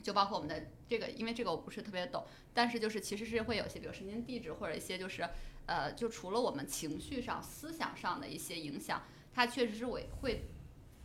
[0.02, 5.28] 就包括我们的这个，因为这个我不是特别懂，但是就是其实是会有些，比如神经递质或者一些就是，
[5.66, 9.02] 呃，就除了我们情绪上、思想上的一些影响，
[9.32, 10.44] 它确实是会会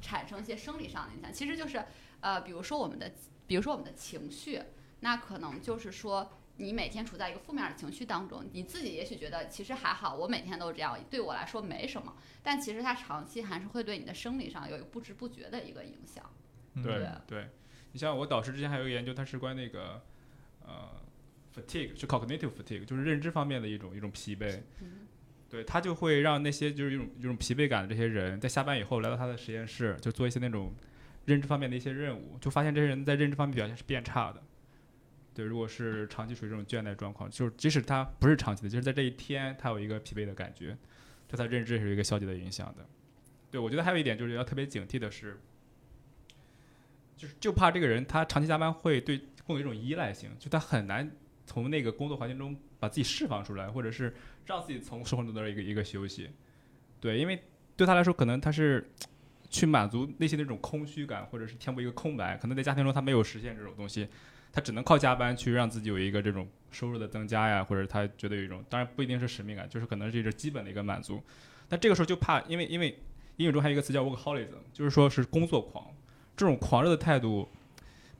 [0.02, 1.34] 产生一些生理上的影响。
[1.34, 1.86] 其实就是，
[2.20, 3.12] 呃，比如说我们的。
[3.50, 4.62] 比如说我们的情绪，
[5.00, 12.16] 那可能就是说，你每天处在一个负面的情绪当中，你自己也许觉得其实还好，我每天都这样，对我来说没什么。
[12.44, 16.24] 但其实它长期还是会对你的生理上有一个不知不觉的一个影响。
[16.84, 17.50] 对对，
[17.94, 20.02] 你像我导师之前还有一个研究，他是关那个
[20.66, 21.02] 呃
[21.56, 24.62] fatigue，是 cognitive fatigue，就是认知方面的一种一种疲惫。
[25.50, 30.74] 对他就会让那些就是一种一种疲惫感的这些人在下班以后来到他的实验室，就做一些那种。
[31.26, 34.42] 认知方面的一些任务，就发现这些人在认知方面表现是变差的。
[35.40, 40.78] 对，如果是长期处于这种倦怠状况，就是即使他不是长期的，就是在这一天他有一个疲惫的感觉，
[41.30, 42.86] 对他认知是一个消极的影响的。
[43.50, 45.40] 对，我觉得还有一点就是要特别警惕的是，
[47.16, 51.10] 就是就怕这个人他长期加班会对工作有一种依赖性，就他很难
[51.46, 54.14] 从那个工作环境中把自己释放出来，或者是
[54.46, 56.30] 让自己从生活中得到一个一个休息。
[57.00, 57.42] 对，因为
[57.78, 58.90] 对他来说，可能他是。
[59.52, 64.08] 去满足内心那种空虚感，或者是填补一个空白，可能在家庭中他没有实现这种东西，
[64.52, 71.22] 他只能靠加班去让自己有一个这种收入的增加呀，或者他觉得有一种，当然不一定是使命感，就是可能是一种基本的一个满足。
[71.70, 72.98] 那这个时候就怕，因为因为
[73.38, 75.86] 英语中还有一个词叫 workaholism，就是说是工作狂，
[76.36, 77.48] 这种狂热的态度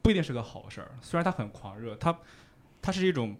[0.02, 0.90] 不一定是个好事儿。
[1.00, 2.16] 虽然他很狂热，他
[2.80, 3.36] 他是一种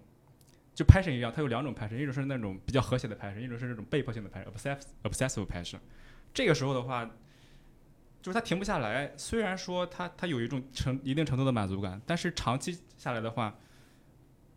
[0.75, 4.47] 就 passion 一样，它有两种 passion，一种是那种比较和谐的 passion，一种是那种被迫性的 passion。
[4.53, 5.79] obsess obsessive passion。
[6.35, 7.11] 这个时候的话。
[8.23, 13.59] 就是他停不下来，虽然说他他有一种程一定程度的满足感，但是长期下来的话，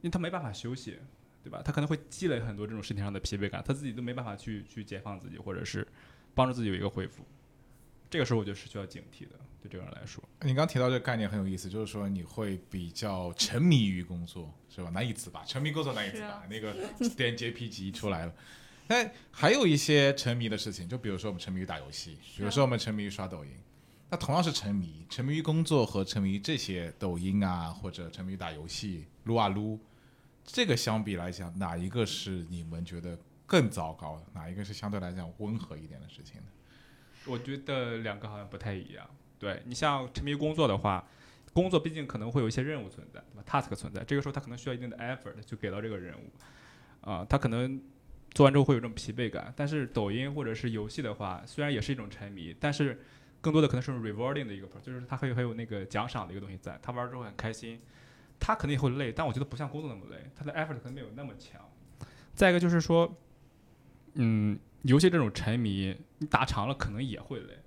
[0.02, 1.00] 因为他没办法休息，
[1.44, 1.62] 对吧？
[1.64, 5.88] 他可能会积累很多这种身体上的疲惫感，他自己都没办法去去解放自己，或者是
[6.36, 7.24] 帮助自己有一个恢复。
[8.10, 10.24] 这个时候我觉得是需要警惕的，对这个人来说。
[10.42, 14.90] 你刚提到这个概念很有意思，就是说你会比较沉迷于工作，是吧？
[14.90, 16.74] 难以自拔，沉迷工作难以自拔，那个
[17.16, 18.34] 点 JP 级出来了。
[18.88, 23.52] 但还有一些沉迷的事情，就比如说我们沉迷于打游戏，比如说我们沉迷于刷抖音。
[24.10, 29.80] 那同样是沉迷，沉迷于工作和沉迷于这些抖音啊，或者沉迷于打游戏撸啊撸，
[30.44, 33.18] 这个相比来讲，哪一个是你们觉得
[33.48, 34.26] 更糟糕的？
[34.34, 36.48] 哪一个是相对来讲温和一点的事情呢？
[37.26, 39.10] 我觉得两个好像不太一样。
[39.40, 41.08] 对你像沉迷于工作的话，
[41.52, 46.30] 工作毕竟可能会有一些任务存在，对吧？task 存在，这个时候他可能需要一定的 effort 就给到这个任务，
[47.02, 47.82] 啊，他可能。
[48.34, 53.00] 做完之后会有这种疲惫感，但是抖音或者是游戏的话，虽然也是一种沉迷，但是
[53.42, 57.80] 更多的可能是 rewarding 的一个 part，，就是它还有还有那个奖赏的一个东西在，他玩之后很开心，
[58.40, 61.62] 他肯定会累，但我觉得不像工作那么累，他的 effort 可能没有那么强。
[62.34, 63.16] 再一个就是说，
[64.14, 67.60] 嗯，游戏这种沉迷，你打长了可能也会累，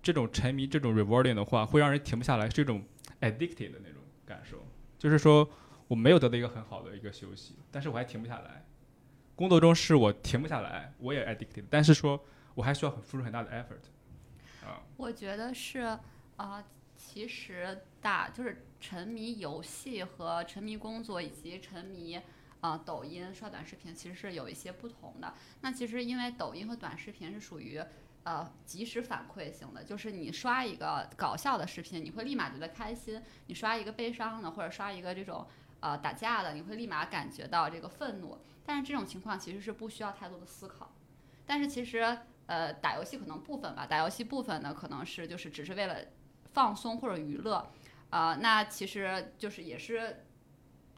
[0.00, 2.84] 这种沉迷这种 rewarding 的话，会让人停不下来，是一种
[3.20, 4.64] addicted 的那种感受，
[4.96, 5.50] 就是说
[5.88, 8.64] 我没有得到一个很好的一个休息，但是我还停不下来。
[9.36, 12.24] 工作中是我停不下来，我也 addicted，但是说
[12.54, 14.80] 我还需要很付出很大的 effort，啊。
[14.96, 15.98] 我觉得是，
[16.36, 16.64] 啊，
[16.96, 22.20] 其实大就是沉迷游戏和沉迷工作以及沉迷
[22.60, 25.34] 啊抖音刷短视频其实是有一些不同的。
[25.62, 27.82] 那其实因为抖音和短视频是属于
[28.22, 35.44] 呃即时反馈型的，就是你刷一个搞笑的视频，你会立马觉得开心；你刷一个悲伤的或者刷一个这种。
[35.80, 40.92] 呃，打架的你会立马感觉到这个愤怒，但是这种情况其实是不需要太多的思考。
[41.46, 45.96] 但是其实，呃，打游戏可能部分吧，打游戏部分呢，可能是就是只是为了
[46.52, 47.70] 放松或者娱乐，
[48.10, 50.24] 啊，那其实就是也是，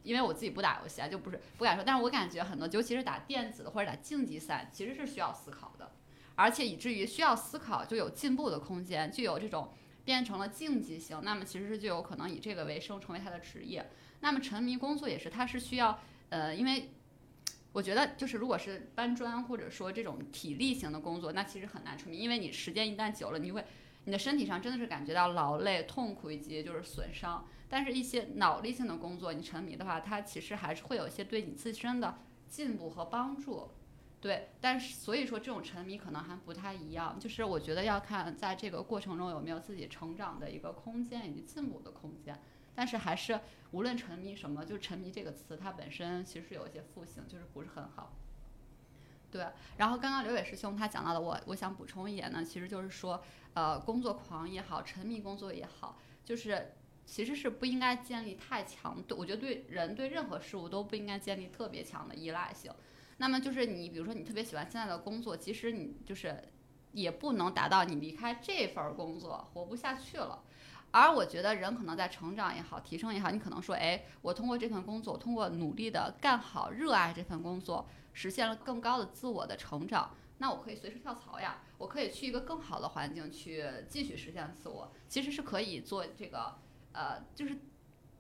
[0.02, 5.90] 因为我自己不打游戏啊，就不是不敢说，但是我感觉很多，尤其是打电子的或者打竞技赛，其实是需要思考的，
[6.36, 9.72] 而且以至于需要思考就有进步的空间，就有这种
[10.04, 13.90] 变成了竞技性，那么其实是就有可能以这个为生，成为他的职业。
[14.20, 15.98] 那么沉迷工作也是，他是需要，
[16.28, 16.92] 呃，因为
[17.76, 23.62] 我觉得就是如果是搬砖或者说这种体力型的工作，那其实很难沉迷，因为你时间一旦久了，你会
[24.04, 27.46] 你的身体上真的是感觉到劳累、痛苦以及就是损伤。
[27.68, 32.16] 但是，一些脑力性的工作，你沉迷的话，它其实还是会有一些对你自身的
[32.48, 33.68] 进步和帮助。
[34.22, 42.40] 对，但是所以说这种沉迷可能还不太一样，就是我觉得要看在这个过程中有没有自己成长的一个空间以及进步的空间。
[42.76, 43.40] 但是还是
[43.72, 48.12] 无论沉迷什么，就沉迷这个词它本身其实有一些负性，就是不是很好。
[49.28, 49.44] 对，
[49.76, 53.20] 然后刚刚刘伟师兄他讲到的，我我想补充一点呢，其实就是说，
[53.54, 56.74] 呃，工作狂也好，沉迷工作也好，就是
[57.04, 62.72] 其实是不应该建立太强，对我觉得对人对任何事物都不应该建立特别强的依赖性。
[63.18, 66.40] 那么就是你比如说你特别喜欢现在的工作，其实你就是
[66.92, 70.44] 也不能达到你离开这份工作活不下去了。
[70.92, 86.56] 而我觉得人可能在成长也好，提升也好，你可能说，哎，我通过这份工作，通过努力的干好，热爱这份工作，实现了更高的自我的成长，那我可以随时跳槽呀，我可以去一个更好的环境去继续实现自我，其实是可以做这个，
[86.92, 87.58] 呃，就是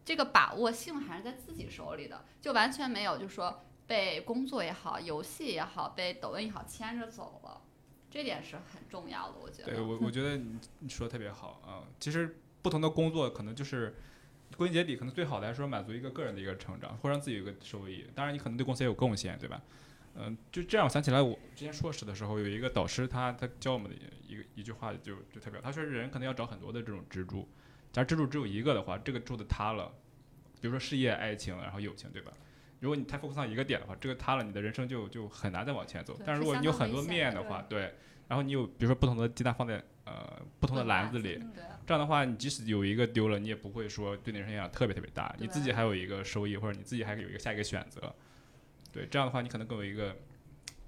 [0.04, 7.62] 这个把握性还是在自己手里的，就完全没有，就是说被工作也好，游戏也好，被抖音也好牵着走了，
[8.10, 9.72] 这点是很重要的，我觉得。
[9.72, 12.42] 对我，我觉得你你说的特别好啊，其实。
[12.66, 13.94] 不同的工作可能就是
[14.56, 18.04] 归根结底，可能最好的来说满足一个个人的一个成长，或让自己有个收益。
[18.12, 19.62] 当然，你可能对公司也有贡献，对吧？
[20.16, 23.96] 嗯，就这样，我想起来，我之前硕士的时候有一个导师，他他教我们的
[24.26, 27.48] 一个一句话，就就特别，他说人可能要找很多的这种支柱，
[27.92, 29.94] 假如支柱只有一个的话，这个柱子塌了，
[30.60, 32.32] 比如说事业、爱情，然后友情，对吧？
[32.80, 36.18] 如果你太 focus 一个点的话，这个塌了，你的人生就就很难再往前走。
[36.26, 37.94] 但是如果你有很多面的话，对，
[38.26, 39.80] 然后你有比如说不同的鸡蛋放在。
[40.06, 41.38] 呃，不同的篮子里，
[41.84, 45.34] 这样的话，你即使有一个丢了，你也不会说对你人生影响特别特别大。
[45.38, 48.14] 你自己还有一个收益，或者你自己还有一个下一个选择。
[48.92, 50.16] 对，这样的话，你可能更有一个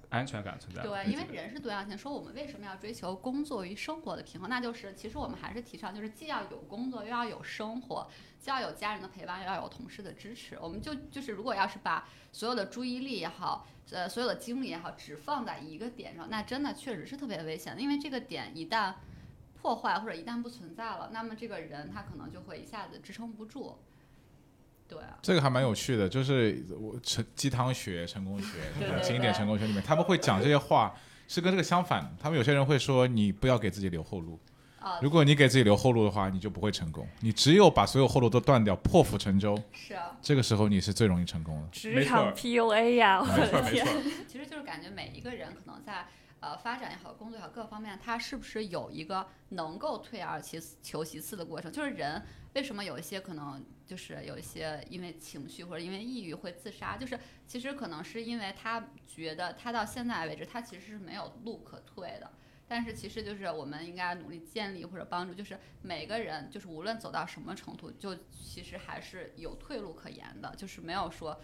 [0.07, 0.81] 安全感存在。
[0.81, 1.97] 对，因为人是多样性。
[1.97, 4.49] 说我们为什么要追求工作与生活的平衡？
[4.49, 8.09] 那就是其实我们还是提倡，就是既要有工作，又要有生活，
[8.39, 10.57] 既要有家人的陪伴，又要有同事的支持。
[10.61, 17.81] 我们就就是，如果要是把所有的注意力也好，呃，所有的精力也好，只放在一个点上，那真的确实是特别危险的。
[17.81, 18.93] 因为这个点一旦
[19.61, 23.77] 破坏或者一旦不存在了，那么这个人他可能就会一下子支撑不住。
[24.87, 28.57] 对，啊这个还蛮有趣的，就是我成鸡汤学、成功学、
[29.03, 30.95] 经典成功学里面， 他们会讲这些话，
[31.27, 32.11] 是跟这个相反。
[32.19, 34.39] 他们有些人会说，你不要给自己留后路。
[35.01, 37.05] 如果你给自己留后路的话，你就不会成功。
[37.19, 41.67] 你只有把所有后路都断掉，破釜沉舟，是啊，这个时候你是最容易成功的。
[41.67, 44.01] 职场 PUA 呀，没错没错。
[44.25, 46.07] 其实就是感觉每一个人可能在。
[46.41, 51.69] 呃，发展也好，工作也好，各方面，他是不是有一个能够退而其求其次的过程？
[51.69, 52.21] 就是人
[52.55, 56.95] 为什么有一些可能就是有一些因为情绪或者因为抑郁会自杀？
[56.95, 62.31] 就是其实可能是因为他觉得他到现在为止，他其实是没有路可退的。
[62.69, 71.37] 但是其实就是我们应该努力建立或者帮助，就是每个人就是无论走到什么程度，就其实还是有退路可言的，就是没有说。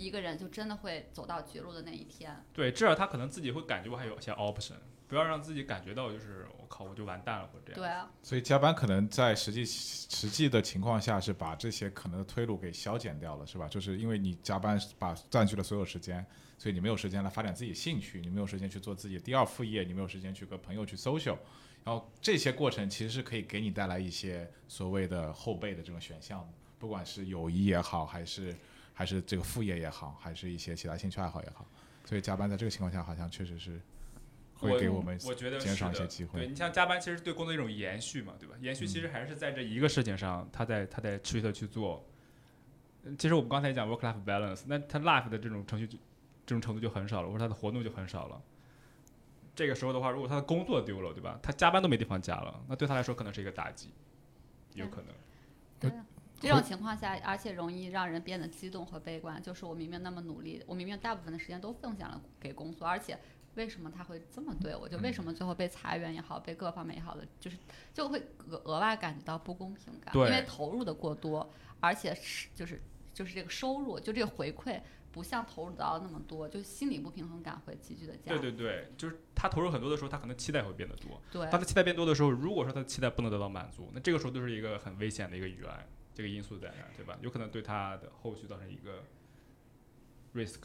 [0.00, 2.34] 一个人就真的会走到绝路的那一天。
[2.54, 4.76] 对，至少他可能自己会感觉我还有些 option，
[5.06, 7.80] 不要让自己感觉到就是我靠我就完蛋了或者这样。
[7.80, 8.10] 对啊。
[8.22, 13.68] 所以加班可能在实际实际的情况下是把这些可能的退路给消减掉了，是吧？
[13.68, 16.24] 就是因为你加班把占据了所有时间，
[16.56, 21.36] 所以你没有时间来发展自己兴趣，你没有时间去做自己的第二副业，你没有时间去跟朋友去 social，
[21.84, 26.48] 然后这些过程其实是可以给你带来一些所谓的后备的这种选项的，
[26.78, 28.56] 不管是友谊也好，还是。
[29.00, 31.66] 还是这个副业也好，还是一些其他兴趣爱好也好，
[32.04, 33.80] 所以加班在这个情况下，好像确实是
[34.52, 36.40] 会给我们我觉得减少一些机会。
[36.40, 38.54] 对你像加班，其实对工作一种延续嘛，对吧？
[38.60, 42.06] 延续其实还是在这一个事情上，他在他在持续的去做。
[43.18, 45.96] 其实我们刚才讲 work-life balance，那他 life 的这种程序就
[46.44, 48.42] 这种程度就很少了，或者他的活动就很少了。
[49.54, 51.40] 这个时候的话，如果他的工作丢了，对吧？
[51.42, 53.88] 他加班都没地方加了，那对他来说可能是一个打击，
[54.74, 55.06] 有可能。
[55.80, 55.90] 对。
[56.40, 59.40] 这种情况下，而且容易让人变得激动和悲观。
[59.42, 63.18] 就是我明明那么努力，我明明大部分的时间都奉献了给工作，而且
[63.56, 64.88] 为什么他会这么对我？
[64.88, 67.58] 就为什么最后被裁员也好，被各方面也好的，就是
[67.92, 68.18] 就会
[68.48, 72.80] 额额外感觉到不公平感，因为投入的过多，而且是就是
[73.12, 74.80] 就是这个收入，就这个回馈
[75.12, 78.30] 不像投入到那么多，就心理不平衡感会急剧的加。
[78.30, 81.20] 对对对，就是他投入很多的时候，他可能期待会变得多。
[81.30, 85.86] 对，当他期待变多的时候，如果说他的期待不能得到满足，那这个时候就是一个很危险的一个预案。
[86.20, 87.16] 这个因素在那儿，对吧？
[87.22, 89.02] 有可能对他的后续造成一个
[90.34, 90.60] risk。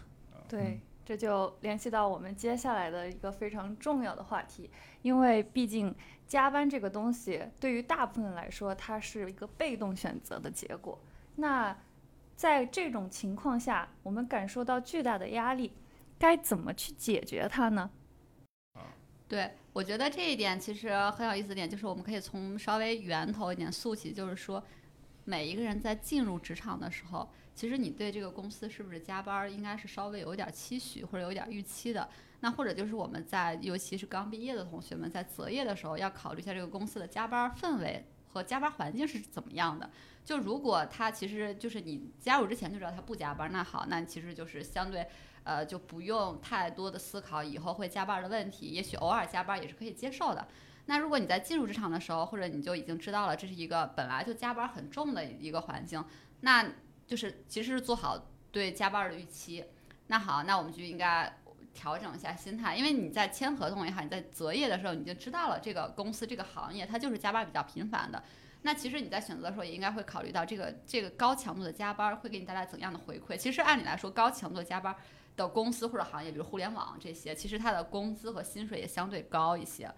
[0.49, 4.69] 对，这就联系到我们接下来的一个非常重要的话题，
[5.01, 5.95] 因为毕竟
[6.27, 10.99] 加班这个东西对于大部分人来说，它是一个被动选择的结果。
[11.37, 11.73] 那
[12.35, 15.71] 在这种情况下，我们感受到巨大的压力，
[16.19, 17.89] 该怎么去解决它呢？
[19.29, 24.61] 对，我觉得这一点其实很有意思的点，就是我们可以从稍微源头一点溯起，就是说。
[25.26, 32.07] 每一个人在进入职场的时候，其实你对这个公司是不是加班，应该是稍微有点期许或者有点预期的。
[32.41, 39.89] 那或者就是我们在，尤其是刚毕业的同学们在择业的时候，要考虑一下这个公司的加班氛围和加班环境是怎么样的。
[40.23, 45.07] 就如果他其实就是你加入之前就知道他不加班，那好，那其实就是相对，
[45.43, 50.47] 呃，就不用太多的思考以后会加班的问题，也许偶尔加班也是可以接受的。
[50.88, 56.03] 那如果你在进入职场的时候，或者你就已经知道了这是一个本来就加班很重的一个环境，
[56.41, 56.65] 那
[57.07, 59.65] 就是其实是做好对加班的预期。
[60.07, 61.38] 那好，那我们就应该
[61.73, 68.23] 调整一下心态，因为你在签合同也好，你在择业的时候你就知道了这个公司这个行业它就是加班比较频繁的。
[68.61, 73.36] 那其实你在选择的时候也应该会考虑到这个这个高强度的加班会给你带来怎样的回馈。
[73.38, 74.95] 其实按理来说，高强度加班
[75.36, 79.91] 的公司或者行业，比如互联网这些，其实它的工资和薪水也相对高一些。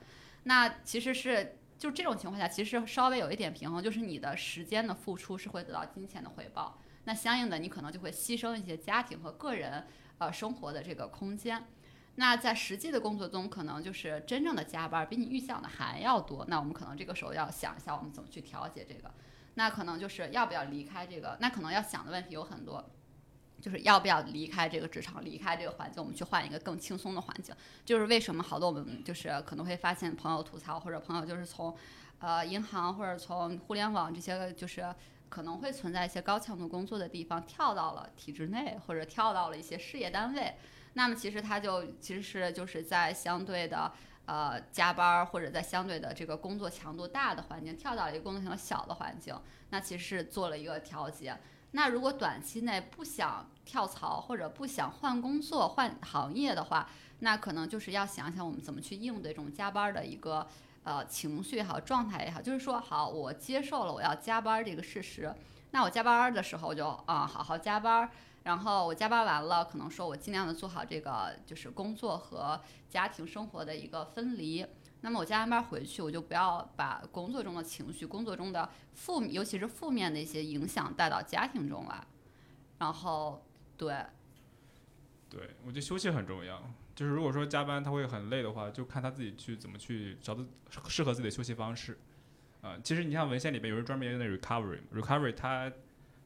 [0.47, 6.79] 那其实是就这种情况下，其实稍微有一点平衡，就是你的时间的付出是会得到金钱的回报。
[7.03, 9.85] 那相应的，你可能就会牺牲一些家庭和个人
[10.19, 11.67] 呃生活的这个空间。
[12.15, 16.45] 那在实际的工作中，可能就是真正的加班比你预想的还要多。
[16.47, 19.11] 那我们可能这个时候要想一下，我们怎么去调节这个。
[19.55, 21.37] 那可能就是要不要离开这个？
[21.41, 22.89] 那可能要想的问题有很多。
[23.59, 27.55] 就是要不要离开这个职场，离开这个环境，我们去换一个更轻松的环境。
[27.83, 31.75] 就是为什么好多我们就是可能会发现朋友吐槽，或者朋友就是从，
[32.19, 34.93] 呃，银行或者从互联网这些就是
[35.27, 40.53] 可能会存在一些高强度工作的地方，跳到了体制内，或者跳到了一些事业单位。
[40.93, 43.91] 那么其实他就其实是就是在相对的
[44.25, 49.35] 呃加班，或者在相对的这个工作强度大的环境，跳到了一个工作强度小的环境，
[49.69, 51.37] 那其实是做了一个调节。
[51.72, 56.89] 那如果短期内不想跳槽或者不想换工作换行业的话，
[57.20, 60.47] 那可能就是要想想我们怎么去应对这种加班的一个
[60.84, 65.34] 呃情绪也好状态也好，就是说好我接受了我要加班这个事实，
[65.72, 68.09] 那我加班的时候就啊好好加班，
[68.43, 72.59] 然后我加班完了，可能说我尽量的做好这个就是工作和
[72.89, 74.65] 家庭生活的一个分离。
[75.01, 82.03] 那么我加完班回去，我就不要把工作中的情绪、工作中的负，尤其是负面的一些影响带到家庭中来。
[82.79, 83.45] 然后，
[83.77, 84.05] 对，
[85.29, 86.61] 对我觉得休息很重要。
[86.95, 90.43] 就是如果说加班他会很累的话，就看他自己去怎么去找到
[90.87, 91.97] 适合自己的休息方式。
[92.61, 95.71] 啊，其实你像文献里边有人专门研究的 recovery，recovery 它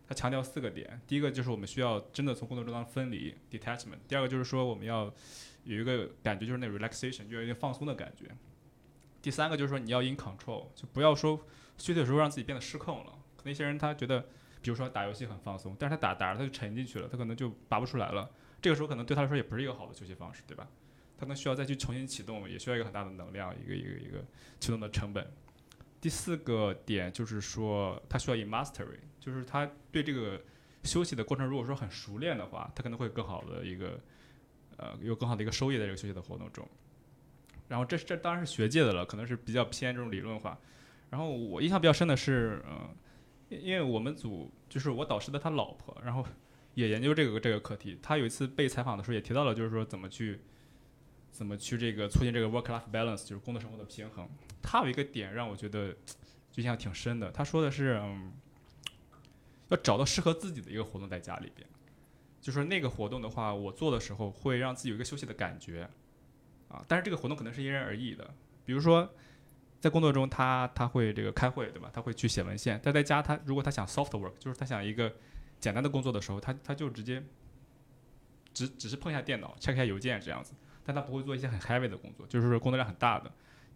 [0.07, 0.99] 它强调四个点。
[1.05, 3.99] 第一个就是我们需要真的从工作中当分离 detachment。
[4.07, 5.13] 第二个就是说我们要
[5.65, 8.33] 有一个感觉，就是那 relaxation，就有一点放松的感觉。
[9.21, 11.37] 第三个就是说你要 in control，就不要说
[11.77, 13.13] 休息的时候让自己变得失控了。
[13.43, 14.19] 那些人他觉得，
[14.61, 18.29] 比如说打游戏很放松，但是他打打着他就沉进去了，他可能就拔不出来了。
[18.61, 20.67] 这个时候可能对他来说也不是一个好的休息方式，对吧？
[21.17, 24.23] 他可能需要再去重新启动，也需要一个很大的能量，一个一个一个
[24.59, 25.31] 启动的成本。
[25.99, 30.41] 第四个点就是说他需要 in mastery，就是他对这个
[30.83, 33.99] 休息的过程如果说很熟练的话，他可能会更好的一个
[34.77, 36.67] 呃有更好的一个收益在这个休息的活动中。
[37.71, 40.59] 然后这这当然是学界的了，可能是比较偏这种理论化。
[41.09, 42.93] 然后我印象比较深的是，嗯，
[43.47, 46.25] 因为我们组就是我导师的他老婆，然后
[46.73, 47.97] 也研究这个这个课题。
[48.01, 50.41] 他有一次被采访的时候也提到了，就是说怎么去
[51.31, 54.27] 怎么去这个促进这个 work-life balance，就是工作生活的平衡。
[54.61, 55.95] 他有一个点让我觉得
[56.55, 58.33] 印象挺深的，他说的是，嗯，
[59.69, 61.65] 要找到适合自己的一个活动在家里边，
[62.41, 65.89] 就是那个活动的话，我做的时候会让自己有一个休息的感觉。
[66.71, 68.33] 啊，但是这个活动可能是因人而异的。
[68.65, 69.09] 比如说，
[69.79, 71.89] 在工作中他他会这个开会，对吧？
[71.91, 72.79] 他会去写文献。
[72.81, 75.13] 但在家他如果他想 soft work，就是他想一个
[75.59, 77.21] 简单的工作的时候，他他就直接
[78.53, 80.53] 只只是碰一下电脑，check 一下邮件这样子。
[80.83, 83.31] 但他不会做一些很 heavy 的工作，就是工作量很大的。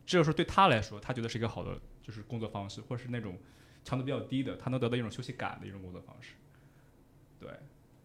[0.06, 3.38] 这个时候对他来说，他觉得是一个好的就是工作方式，或者是那种
[3.84, 6.34] 强度比较低的，他能得到一种休息感的一种工作方式。
[7.40, 7.49] 对，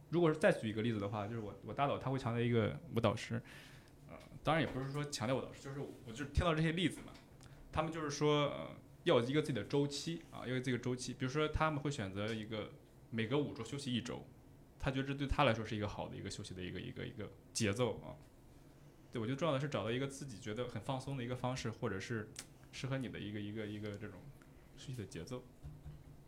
[0.09, 3.41] 如果是再举一个例子的话，就是我我大导他会强调一个舞蹈师。
[4.43, 7.13] 当然也不是说强调我导师，就是我就听到这些例子嘛，
[7.71, 8.71] 他们就是说，呃，
[9.05, 11.13] 要一个自己的周期啊，要有这个周期。
[11.13, 12.71] 比如说他们会选择一个
[13.11, 14.25] 每隔五周休息一周，
[14.79, 18.17] 他觉得这对他来说是一个好的一个休息的一个一个一个节奏啊。
[19.13, 22.31] 对我觉得重要的是找到一个自己觉得很放松的一个方式，或者是
[22.73, 24.21] 适合你的一个一个一个这种
[24.77, 25.43] 休息的节奏。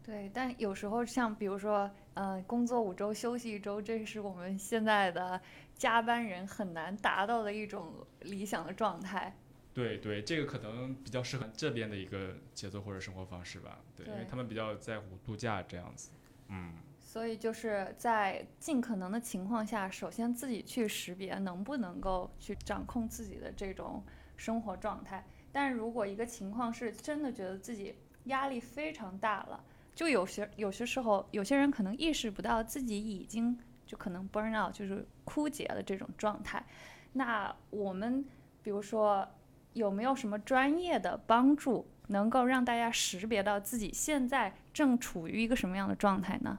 [0.04, 5.40] 对，但有时候像比如说，呃，工作五周休息一周，这是我们现在的
[5.74, 9.32] 加班人很难达到的一种理想的状态。
[9.72, 13.78] 对对，这个可能比较适合这边的一个节奏或者生活方式吧。
[13.96, 16.10] 对，因为他们比较在乎度假这样子。
[16.48, 16.74] 嗯。
[16.98, 24.02] 所以就是在尽可能的情况下，首先自己去识别能不能够去掌控自己的这种
[24.36, 25.24] 生活状态。
[25.52, 29.62] 但如果一个情况是真的觉得自己压力非常大了。
[29.94, 36.64] 就有些有些时候，有些人可能意识不到自己已经就可能 burn out，就是枯竭的这种状态。
[37.12, 38.24] 那我们
[38.62, 39.28] 比如说
[39.74, 46.58] 有没有什么专业的帮助，能够让大家识别到自己现在正处于一个什么样的状态呢？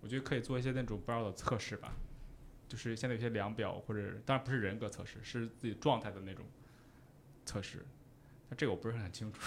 [0.00, 1.92] 我觉得可以做一些那种 burn out 的测试吧，
[2.68, 6.44] 就是现在有些量表或者当然不是人格测试，是自己状态的那种
[7.44, 7.84] 测试。
[8.48, 9.40] 那这个我不是很清楚。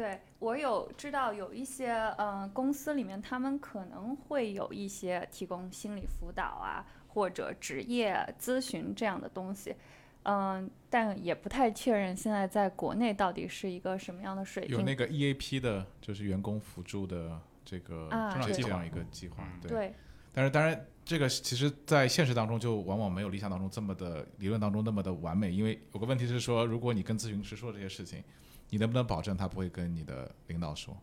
[0.00, 9.74] 嗯，对我有知道有一些嗯、呃公司里面他们可能会有一些提供心理辅导啊或者职业咨询这样的东西，
[10.22, 14.76] 嗯、但也不太确认现在在国内到底是一个什么样的水平。
[14.76, 19.44] 有那个 EAP 的，就是员工辅助的这个啊对这样一个计划。
[19.66, 19.92] 对，
[20.32, 28.22] 但是当然，这个其实，在现实当中就往往没有理想当中这么的理论当中那么的完美，因为有个问题是说，如果你跟咨询师说这些事情，
[28.70, 30.96] 你能不能保证他不会跟你的领导说，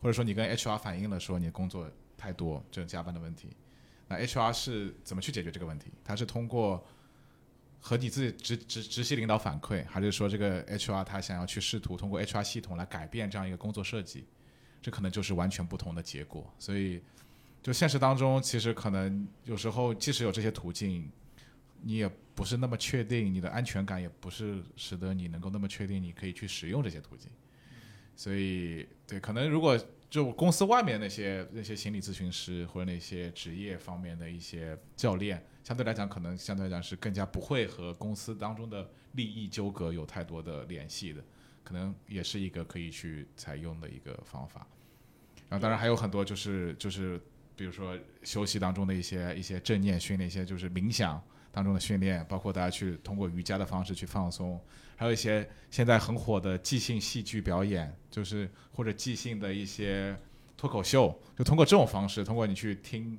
[0.00, 3.48] 或者说你跟 HR 反映了说你工作太多，这种加班的问题，
[4.08, 5.90] 那 HR 是怎么去解决这个问题？
[6.04, 6.86] 他是通过
[7.80, 14.24] 和你自己直直直系领导反馈，还是说这个 HR 他想要去试图通过 HR 系统来改变这样一个工作设计？
[14.80, 16.52] 这可能就是完全不同的结果。
[16.58, 17.02] 所以，
[17.62, 21.10] 就现实当中，其实可能有时候即使有这些途径，
[21.84, 27.30] 你也不是那么确定，你的安全感也不是使得你能够那么确定你可以去使用这些途径。
[28.16, 29.78] 所以，对，可能如果
[30.08, 41.24] 就公司外面那些那些心理咨询师或者那些职业方面的一些教练，相对来讲，可能相对来讲是更加不会和公司当中的利益纠葛有太多的联系的，
[41.64, 44.66] 可能也是一个可以去采用的一个方法。
[45.48, 47.20] 然后，当然还有很多就是就是，
[47.56, 51.20] 比如说休息当中的一些一些正念训练，一些就是冥想
[51.54, 54.60] 当中的训练，包括大家去通过瑜伽的方式去放松，
[54.96, 60.16] 还有一些现在很火的即兴戏剧表演，就是或者即兴的一些
[60.56, 63.16] 脱口秀，就通过这种方式，通过你去听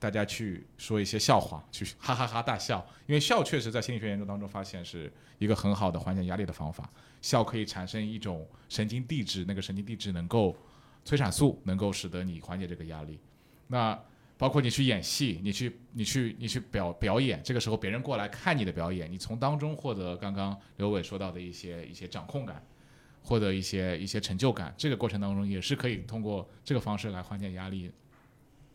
[0.00, 6.90] 大家去说一些笑话，去哈哈哈大笑，因为笑确实在心理学研究当中发现是一个很好的缓解压力的方法，
[7.22, 10.56] 笑可以产生一种神经递质，那个神经递质能够
[11.04, 13.20] 催产素，能够使得你缓解这个压力。
[13.68, 13.98] 那
[14.38, 22.62] 包括你去演戏，你去你去你去表表演，这个时候别人过来看你的表演，你从当中获得刚刚刘伟说到的一些一些掌控感，
[23.22, 27.90] 获得一些一些成就感，这个过程当中也是可以通过这个方式来缓解压力。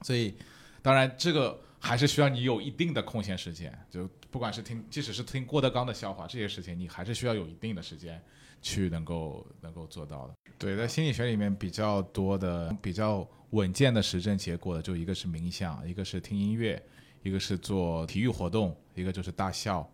[0.01, 0.33] 所以，
[0.81, 8.19] 当然这个还是需要你有一定的空闲时间，就不管是听，即使是听郭德纲的笑话这些事情，你还是需要有一定的时间
[8.63, 10.33] 去能够能够做到的。
[10.57, 16.81] 对，在心理学里面比较多的、比较稳健的实证结果的，就一个是冥想，一个是听音乐，
[17.21, 19.89] 一个是做体育活动，一个就是大笑，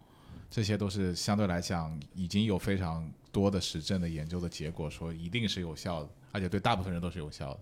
[0.49, 7.59] 这些都是相对来讲已经有非常多的实证的研究的结果，说一定是有效的，而且对大部分人都是有效的。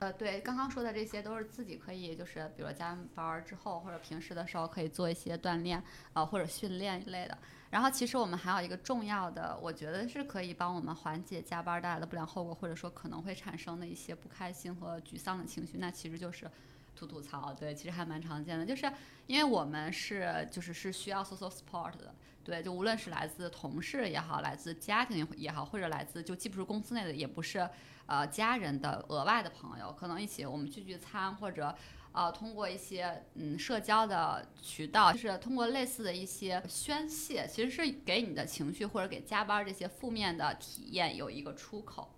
[0.00, 5.82] 呃，对，刚刚说的这些都是自己可以，就是比如加班之后，或者平时的时候可以做一些锻炼，
[6.14, 7.38] 呃，或者训练一类的。
[7.74, 16.48] 然后其实我们还有一个重要的，我觉得是可以帮我们缓解加班带来的不良后果，或者说可能会产生的一些不开心和沮丧的情绪，那其实就是
[16.94, 17.52] 吐吐槽。
[17.52, 18.88] 对，其实还蛮常见的，就是
[19.26, 22.14] 因为我们是就是是需要 social support 的。
[22.44, 27.68] 对，就无论是来自同事也好，来自家庭也好，或者来自就既不是公司内的，也不是
[28.06, 31.74] 呃家人的额外的朋友，可能一起我们聚聚餐，或者
[32.14, 42.08] 呃通过一些嗯社交的渠道，就是通过类似的一些宣泄，其实是给你的情绪或者给加班这些负面的体验有一个出口。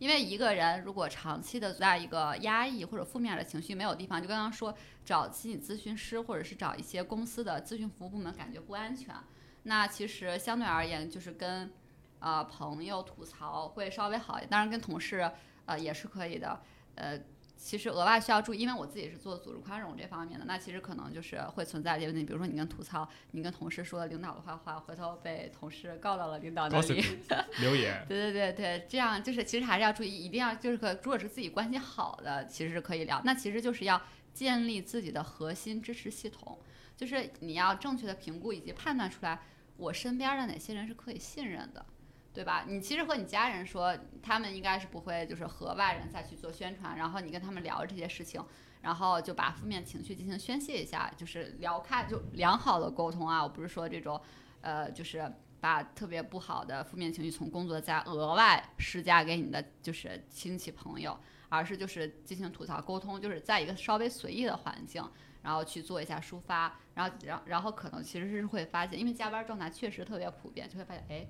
[0.00, 4.74] 因为一个人如果长期的在一个压抑或者负面的情绪没有地方，就刚刚说
[5.04, 9.14] 找心理咨询师或者是找一些公司的咨询服务部门，感觉不安全。
[9.62, 11.72] 那其实相对而言，就是跟
[12.18, 15.30] 呃朋友吐槽会稍微好一点，当然跟同事
[15.64, 16.60] 呃也是可以的。
[16.96, 17.18] 呃，
[17.56, 27.04] 其实额外需要注意，因为我自己是做组织宽容这方面的，那其实可能就是会存在一些问题，比如说你跟吐槽，你跟同事说了领导的坏话，回头被同事告到了领导那里。
[27.60, 33.22] 留言，对对对对，这样就是其实还是要注意，一定要就是可如果是自己关系好的，其实是可以聊。
[33.24, 34.00] 那其实就是要
[34.32, 36.58] 建立自己的核心支持系统，
[36.96, 39.40] 就是你要正确的评估以及判断出来
[39.76, 41.86] 我身边的哪些人是可以信任的。
[42.34, 42.64] 对吧？
[42.66, 48.44] 你其实和你家人说，他们应该是不会就是和外人再去做宣传，然后你跟他们聊这些事情，
[48.80, 53.40] 然后就把负面情绪进行宣泄一下，就是聊开，就良好的沟通啊。
[53.40, 54.20] 我不是说这种，
[54.62, 61.16] 呃，就是把特别不好的负面情绪从工作再额外施加给你的就是亲戚朋友，
[61.48, 65.08] 而是就是进行吐槽沟通，就是在一个稍微随意的环境，
[65.42, 71.24] 然后去做一下抒发，然后然然后可能其实是会发现，因为加班状态确实特别普遍，就会发现哎。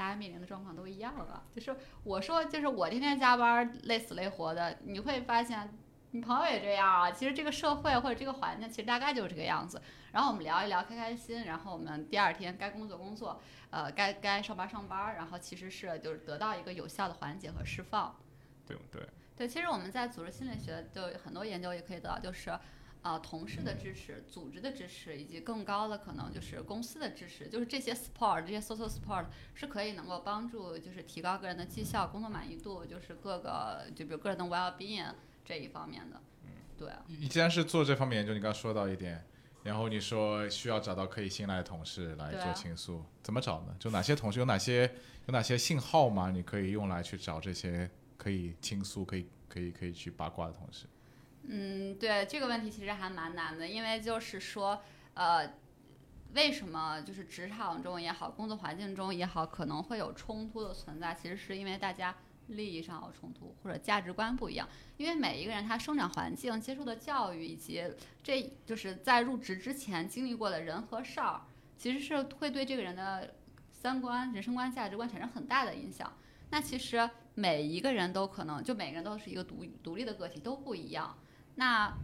[0.00, 1.44] 大家面临的状况都一样啊。
[1.54, 5.68] 就是我说，就是我天天加班累死累活的，你会发现
[6.12, 7.10] 你朋友也这样啊。
[7.10, 9.82] 其实这个社会或者这个环境，其实大概就是这个样子。
[10.10, 18.16] 然后我们聊一聊，开开心，然后我们第二天该工作工作，呃，该该上班上班，然后其实是就是得到一个有效的缓解和释放。
[18.66, 19.06] 对对
[19.36, 22.50] 对，其实我们在组织心理学就很多研究也可以得到，就是
[23.02, 35.14] 呃同事的支持、组织的支持，以及更高的可能就是公司的支持，就是这些 support、这些 social support 是可以能够帮助就是提高个人的绩效、工作满意度，就是各个就比如个人的 well being
[35.44, 36.20] 这一方面的。
[36.44, 36.92] 嗯，对。
[37.06, 39.24] 你既然是做这方面研究，你刚刚说到一点。
[39.62, 43.76] 然后你说需要找到可以信赖的同事来做倾诉，怎么找呢？
[43.78, 44.90] 就哪些同事有哪些
[45.26, 46.30] 有哪些信号吗？
[46.30, 50.86] 你可以用来去找这些可以倾诉、可以可以可以去八卦的同事。
[51.44, 54.82] 嗯，对这个问题其实还蛮难的，因为就是说，
[55.14, 55.52] 呃，
[56.34, 61.14] 为什么就是职场中也好，工作环境中也好，可能会有冲突的存在？
[61.14, 62.14] 其实是因为大家。
[62.50, 67.84] 利益上有冲突，或者价值观不一样，因为每一个人他生长环境、接受的教育，以及
[68.24, 71.42] 这就是在入职之前经历过的人和事儿，
[71.78, 73.36] 其实是会对这个人的
[73.70, 76.12] 三观、人生观、价值观产生很大的影响。
[76.50, 81.16] 那其实每一个人都可能，就每个人都是一个独独立的个体，都不一样。
[81.60, 81.94] 那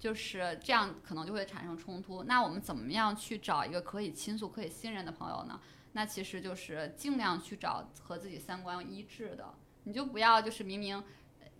[0.00, 2.24] 就是这样，可能就会产生冲突。
[2.24, 5.60] 那我们怎么样去找一个可以倾诉、可以信任的朋友呢？
[5.92, 9.54] 那其实就是尽量去找和自己三观一致的。
[9.84, 11.02] 你就不要，就是明明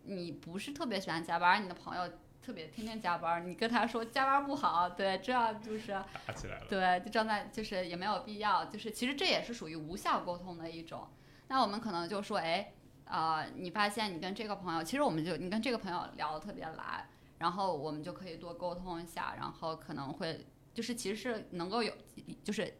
[0.02, 2.10] 你不是特别喜欢加班，你的朋友
[2.42, 5.92] 特别天天加班，你跟他说加班不好，对，这样就是
[6.26, 11.06] 打起来了，对，就正在就是也没有必要，就是其实这也是属于无效沟通的一种。
[11.48, 12.72] 那我们可能就说，哎，
[13.04, 17.08] 呃，你发现你跟这个朋友，其实我们就你跟这个朋友聊得特别来，
[17.40, 21.92] 然后我们就可以多沟通一下，然后可能会就是其实是能够有，
[22.44, 22.72] 就是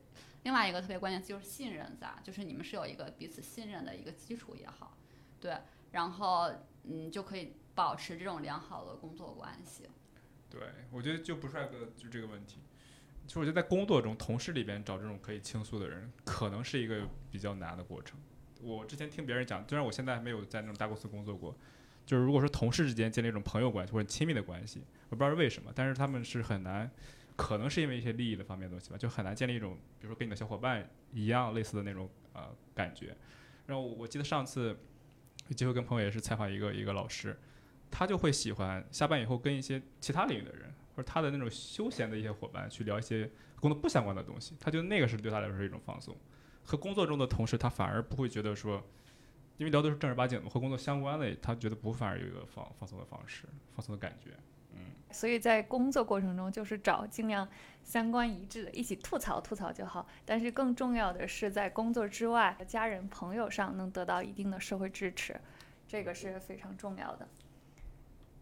[0.44, 4.96] 另外一个特别关键就是信任在，就是你们是有一个彼此信任的一个基础也好。
[5.40, 5.56] 对，
[5.90, 6.52] 然后
[6.84, 9.88] 嗯，就可以保持这种良好的工作关系。
[10.50, 10.60] 对，
[10.92, 12.60] 我觉得就不帅哥就这个问题，
[13.26, 18.20] 其实我觉得在工作中，同事里边找这种可以倾诉的人，可能是一个比较难的过程。
[18.60, 21.56] 我之前听别人讲，虽然我现在还没有在那种大公司工作过，
[22.10, 26.90] 就是如果说同事之间建立一种朋友关系或者亲密的关系，我不知道是为什么，但是他们是很难，
[27.36, 33.16] 可能是因为一些利益的方面的东西吧，就很难建立一种，比如说跟你的小伙伴一样类似的那种呃感觉。
[33.66, 34.76] 然后我记得上次
[35.46, 35.54] 有。
[35.54, 37.38] 机会跟朋友也是采访一个一个老师，
[37.92, 43.30] 他就会喜欢下班以后跟一些其他领域的人，或者他的那种休闲的一些伙伴去聊一些
[43.60, 44.56] 工作不相关的东西。
[44.58, 46.16] 他觉得那个是对他来说是一种放松。
[46.64, 48.80] 和工作中的同事，他反而不会觉得说，
[49.60, 54.30] 因为聊的是正儿八经的和工作相关的，他觉得不反而有一个放放松的方式，放松的感觉。
[54.72, 54.80] 嗯，
[55.12, 57.46] 所以在工作过程中，就是找尽量
[57.82, 60.06] 三观一致的，一起吐槽吐槽就好。
[60.24, 65.38] 但是更重要的是，在工作之外，家人朋友上能得到一定的社会支持，
[65.86, 67.28] 这个是非常重要的。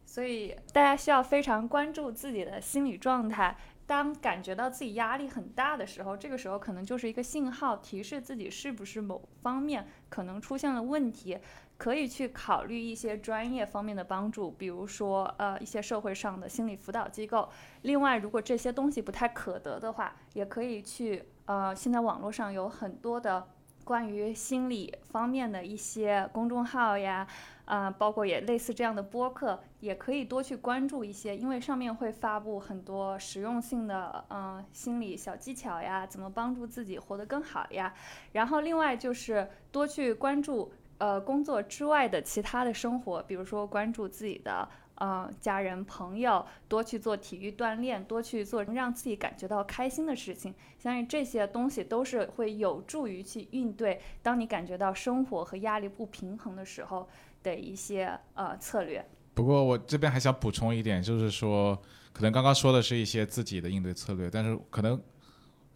[0.06, 3.56] 所以大家需要非常关注自己的心理状态。
[3.88, 11.38] 当感觉到自己压力很大的时候，这个时候可能就是一个信号，提示自己是不是某方面可能出现了问题。
[11.78, 17.48] 可以去考虑一些专业方面的帮助，比如说呃一些社会上的心理辅导机构。
[17.82, 23.46] 另外，如果这些东西不太可得的话，也可以去呃现在网络上有很多的
[23.88, 27.26] 关于心理方面的一些公众号呀，
[27.64, 37.94] 啊包括也类似这样的播客，也可以多去关注一些，因为上面会发布很多实用性的嗯心理小技巧呀，怎么帮助自己活得更好呀。
[38.32, 40.70] 然后另外就是多去关注。
[41.00, 57.08] 呃，工作之外的其他的生活，比如说关注自己的呃家人朋友，多去做体育锻炼，多去做让自己感觉到开心的事情，相信这些东西都是会有助于去应对当你感觉到生活和压力不平衡的时候
[57.42, 59.04] 的一些呃策略。
[59.34, 61.80] 不过我这边还想补充一点，就是说，
[62.12, 65.00] 可能刚刚说的是一些自己的应对策略，但是可能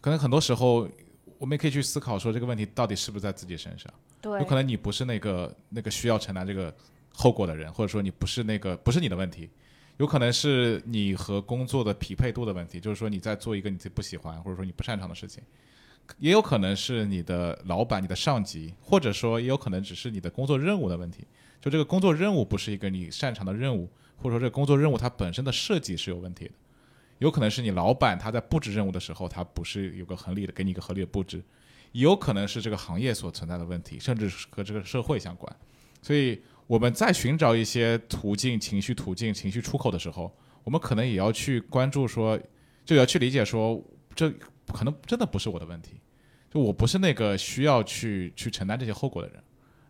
[0.01, 0.87] 可能很多时候
[1.37, 3.91] 我们也可以去思考说这个问题到底是不是在自己身上。
[4.21, 6.73] 对有可能你不是那个那个需要承担这个
[7.13, 9.49] 后果的人，或者说你不是那个不是你的问题，
[9.97, 15.41] 有可能是你和工作的匹配度的问题，就是说你在做一个你自己不喜欢或者说你不擅长的事情，
[16.17, 21.25] 也有可能是你的老板、你的上级，或者说也有可能只是你的工作任务的问题，
[21.61, 26.51] 就这个工作任务不是一个你擅长的任务，或者说这个工作任务它本身的设计是有问题的，
[27.19, 31.43] 有可能是你老板他在布置任务的时候，他不是有个合理的给你一个合理的布置。
[31.91, 35.55] 也有可能是这个行业所存在的问题，甚至和这个社会相关，
[36.01, 36.41] 所以
[36.73, 42.39] 我们在寻找一些途径、情绪途径、情绪出口的时候，我们可能也要去关注说，
[42.83, 43.79] 就要去理解说，
[44.15, 44.27] 这
[44.73, 46.01] 可能真的不是我的问题，
[46.49, 49.43] 就我不是那个需要去去承担这些后果的人，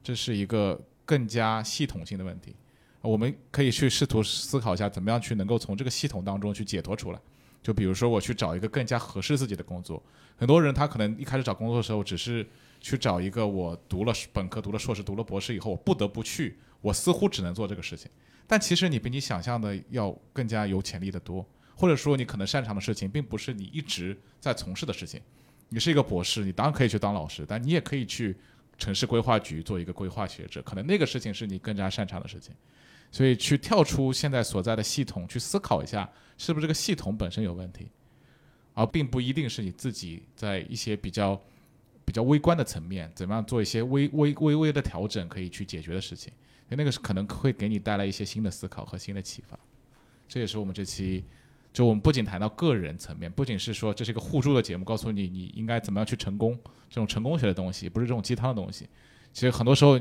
[0.03, 2.53] 这是一个更加系统性的问题。
[2.99, 7.19] 我们可以去试图思考一下，怎么样去能够从这个系统当中去解脱出来。
[7.61, 10.03] 就比如说，我去找一个更加合适自己的工作。
[10.35, 12.45] 很多人他可能一开始找工作的时候，只是
[12.81, 18.11] 去找一个我读了本科、读了硕士、读了博士以后，我不得不去，我似乎只能做这个事情。
[18.45, 21.43] 但其实你比你想象的要更加有潜力的多，
[21.75, 25.19] 或者说你可能擅长的事情，并不是你一直在从事的事情。
[25.69, 28.35] 你是一个博士，你当然可以去当老师，但你也可以去
[28.77, 32.53] 城市规划局做一个规划学者，可能那个事情是你更加擅长的事情。
[33.11, 36.07] 所以去跳出现在所在的系统，去思考一下，
[36.37, 37.87] 是不是这个系统本身有问题，
[38.73, 41.39] 而并不一定是你自己在一些比较
[42.03, 46.33] 比较微观的层面，怎么样做一些微微微微的调整，可以去解决的事情。
[46.75, 49.59] 那个是可能会给你带来一些新的思考和新的启发。
[50.27, 51.23] 这也是我们这期。
[51.71, 56.55] 就我们不仅谈到个人层面，不仅是说这是一个互助的节目，告诉你你应该怎么样去成功，
[56.87, 58.87] 这种成功学的东西，不是这种鸡汤的东西。
[59.33, 59.99] 其实很多时候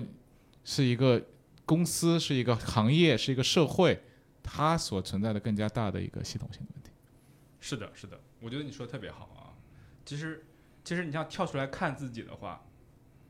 [0.64, 1.24] 是一个
[1.64, 3.98] 公司，是一个行业，是一个社会，
[4.42, 6.90] 它所存在的更加大的一个系统性的问题。
[7.58, 9.56] 是的，是的，我觉得你说的特别好啊。
[10.04, 10.44] 其实，
[10.84, 12.62] 其实你像跳出来看自己的话，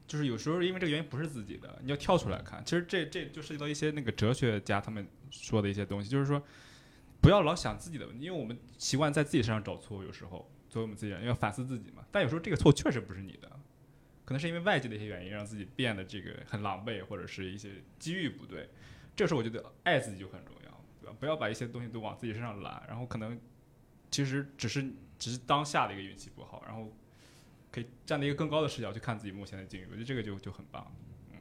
[0.06, 2.62] 就是有时候因为这个原因不是自己的，你要跳出来看。
[2.64, 6.42] 其实这这就涉及到一些那个哲学家他们说的一些东西，就是说。
[7.22, 12.04] 不要老想自己的问题，因为我们习惯在自己身上找错误，有时候作为我们自己人要反思自己嘛。
[12.10, 13.48] 但有时候这个错确实不是你的，
[14.24, 18.68] 可能是因为外界的一些原因让自己变得这个很狼狈，或者是一些机遇不对。
[19.14, 21.16] 这时候我觉得爱自己就很重要，对吧？
[21.20, 23.40] 不要把一些东西都往自己身上揽，然后可能
[24.10, 24.84] 其实只是
[25.16, 26.92] 只是当下的一个运气不好，然后
[27.72, 30.94] 可以站在一个更高的视角去看自己目前的境遇，我觉得这个就就很棒。
[31.32, 31.38] 嗯，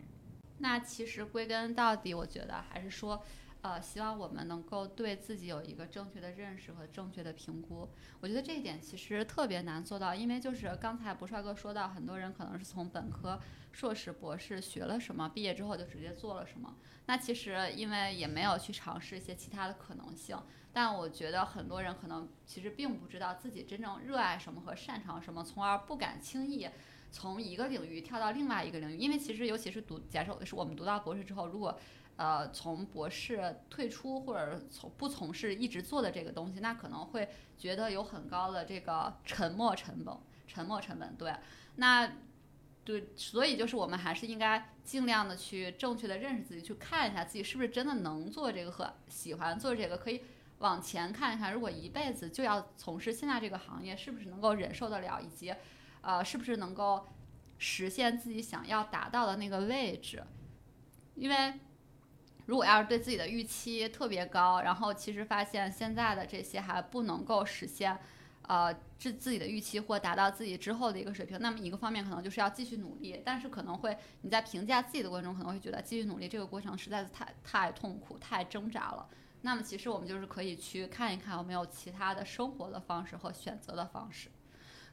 [0.57, 3.23] 那其实归根到底，我觉得还是说。
[3.63, 7.87] 呃，希望我们能够对自己有一个正确的认识和正确的评估。
[8.19, 13.39] 我觉得这一点其实特别难做到，因为就是刚才博帅哥说到，很多人可能是从本科、
[13.71, 16.75] 硕士、博士学了什么，毕业之后就直接做了什么。
[17.05, 20.35] 那其实因为也没有去尝试一些其他的可能性。
[20.73, 26.67] 但我觉得很多人可能其实并不知道自己真正热爱什么和擅长什么，从而不敢轻易
[27.11, 28.97] 从一个领域跳到另外一个领域。
[28.97, 31.77] 因为其实尤其是读，假设是我们读到博士之后，如果
[32.15, 40.15] 呃，从博士退出或者从不从事一直做的这个东西，那可能会觉得有很高的这个沉没成本。
[40.47, 41.33] 沉没成本，对，
[41.77, 42.11] 那
[42.83, 50.21] 对，所以就是我们还是应该尽量的去正确的认识自己，去看一下自己是不是真的能做这个和喜欢做这个，可以
[50.61, 55.53] 往前看一看，如果一辈子就要从事现在这个行业，是不是能够忍受得了，以及
[56.01, 57.05] 呃，是不是能够
[57.57, 60.23] 实现自己想要达到的那个位置，
[61.15, 61.59] 因为。
[62.47, 67.97] 如果要是对自己的预期特别高，然后其实发现现在的这些还不能够实现，
[68.41, 79.07] 呃，自自己的预期或达到自己之后的一个水平，那么一个方面可能就是要继续努力，但是可能会你在评价自己的过程中可能会觉得继续努力这个过程实在是太太痛苦、太挣扎了。
[79.41, 84.29] 那么其实我们就是可以去看一看有没有其他的生活的方式和选择的方式。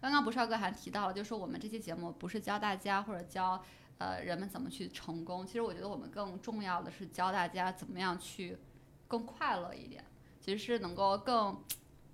[0.01, 3.62] 刚刚不少哥还提到了，就是说我们这期节目不是教大家或者教。
[4.01, 5.45] 呃，人们怎么去成功？
[5.45, 8.57] 其实我觉得我们更重要的是教大家怎么样去
[9.09, 10.05] 更快乐一点。
[10.41, 11.61] 其实是能够更，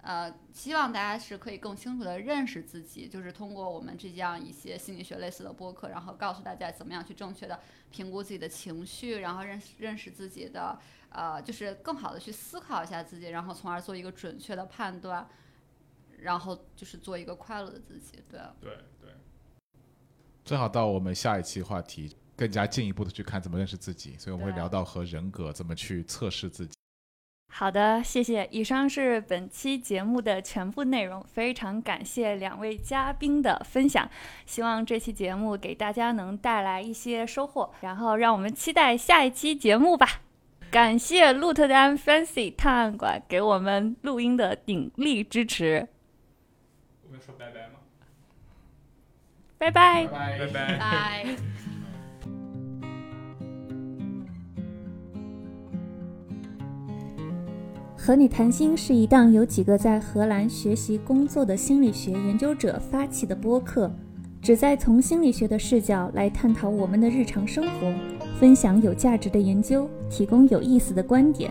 [0.01, 10.81] 呃，希望大家是可以更清楚的认识自己，就是通过我们这样一些心理学类似的播客，然后告诉大家怎么样去正确的评估自己的情绪，然后认识认识自己的，
[11.15, 15.27] 呃，就是更好的去思考一下自己，然后从而做一个准确的判断，
[16.19, 18.23] 然后就是做一个快乐的自己。
[18.28, 19.11] 对，对对。
[20.45, 26.74] 正好到我们下一期话题，更加进一步的去看怎么认识自己，所以我们会聊到和人格怎么去测试自己。
[27.53, 28.49] 好的，谢谢。
[28.51, 34.11] 以上是本期节目的全部内容，非常感谢两位嘉宾的分享，
[34.45, 40.23] 希望这期节目给大家能带来一些收获，然后让我们期待下一期节目吧。
[40.74, 45.86] 感谢鹿特丹 Fancy 探案馆给我们录音的鼎力支持。
[47.06, 47.70] 我们说拜拜。
[49.56, 51.36] 拜拜拜拜拜。
[57.96, 63.94] 和你谈心是一档由几个在荷兰学习工作的心理学研究者发起的播客，
[64.45, 67.91] 旨在从心理学的视角来探讨我们的日常生活，
[68.39, 71.51] 分享有价值的研究，提供有意思的观点。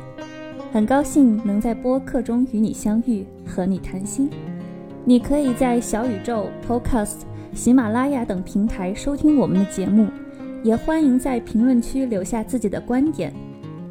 [0.71, 4.29] 很高兴能在播客中与你相遇，和你谈心。
[5.05, 7.21] 你可以在小宇宙 Podcast。
[7.55, 10.07] 喜马拉雅等平台收听我们的节目，
[10.63, 13.33] 也欢迎在评论区留下自己的观点。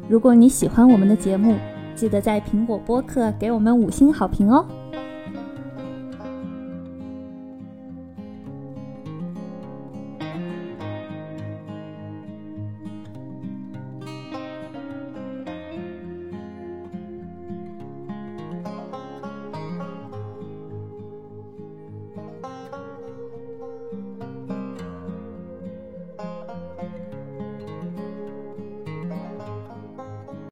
[0.07, 1.55] 如果你喜欢我们的节目，
[1.93, 4.65] 记得在苹果播客给我们五星好评哦。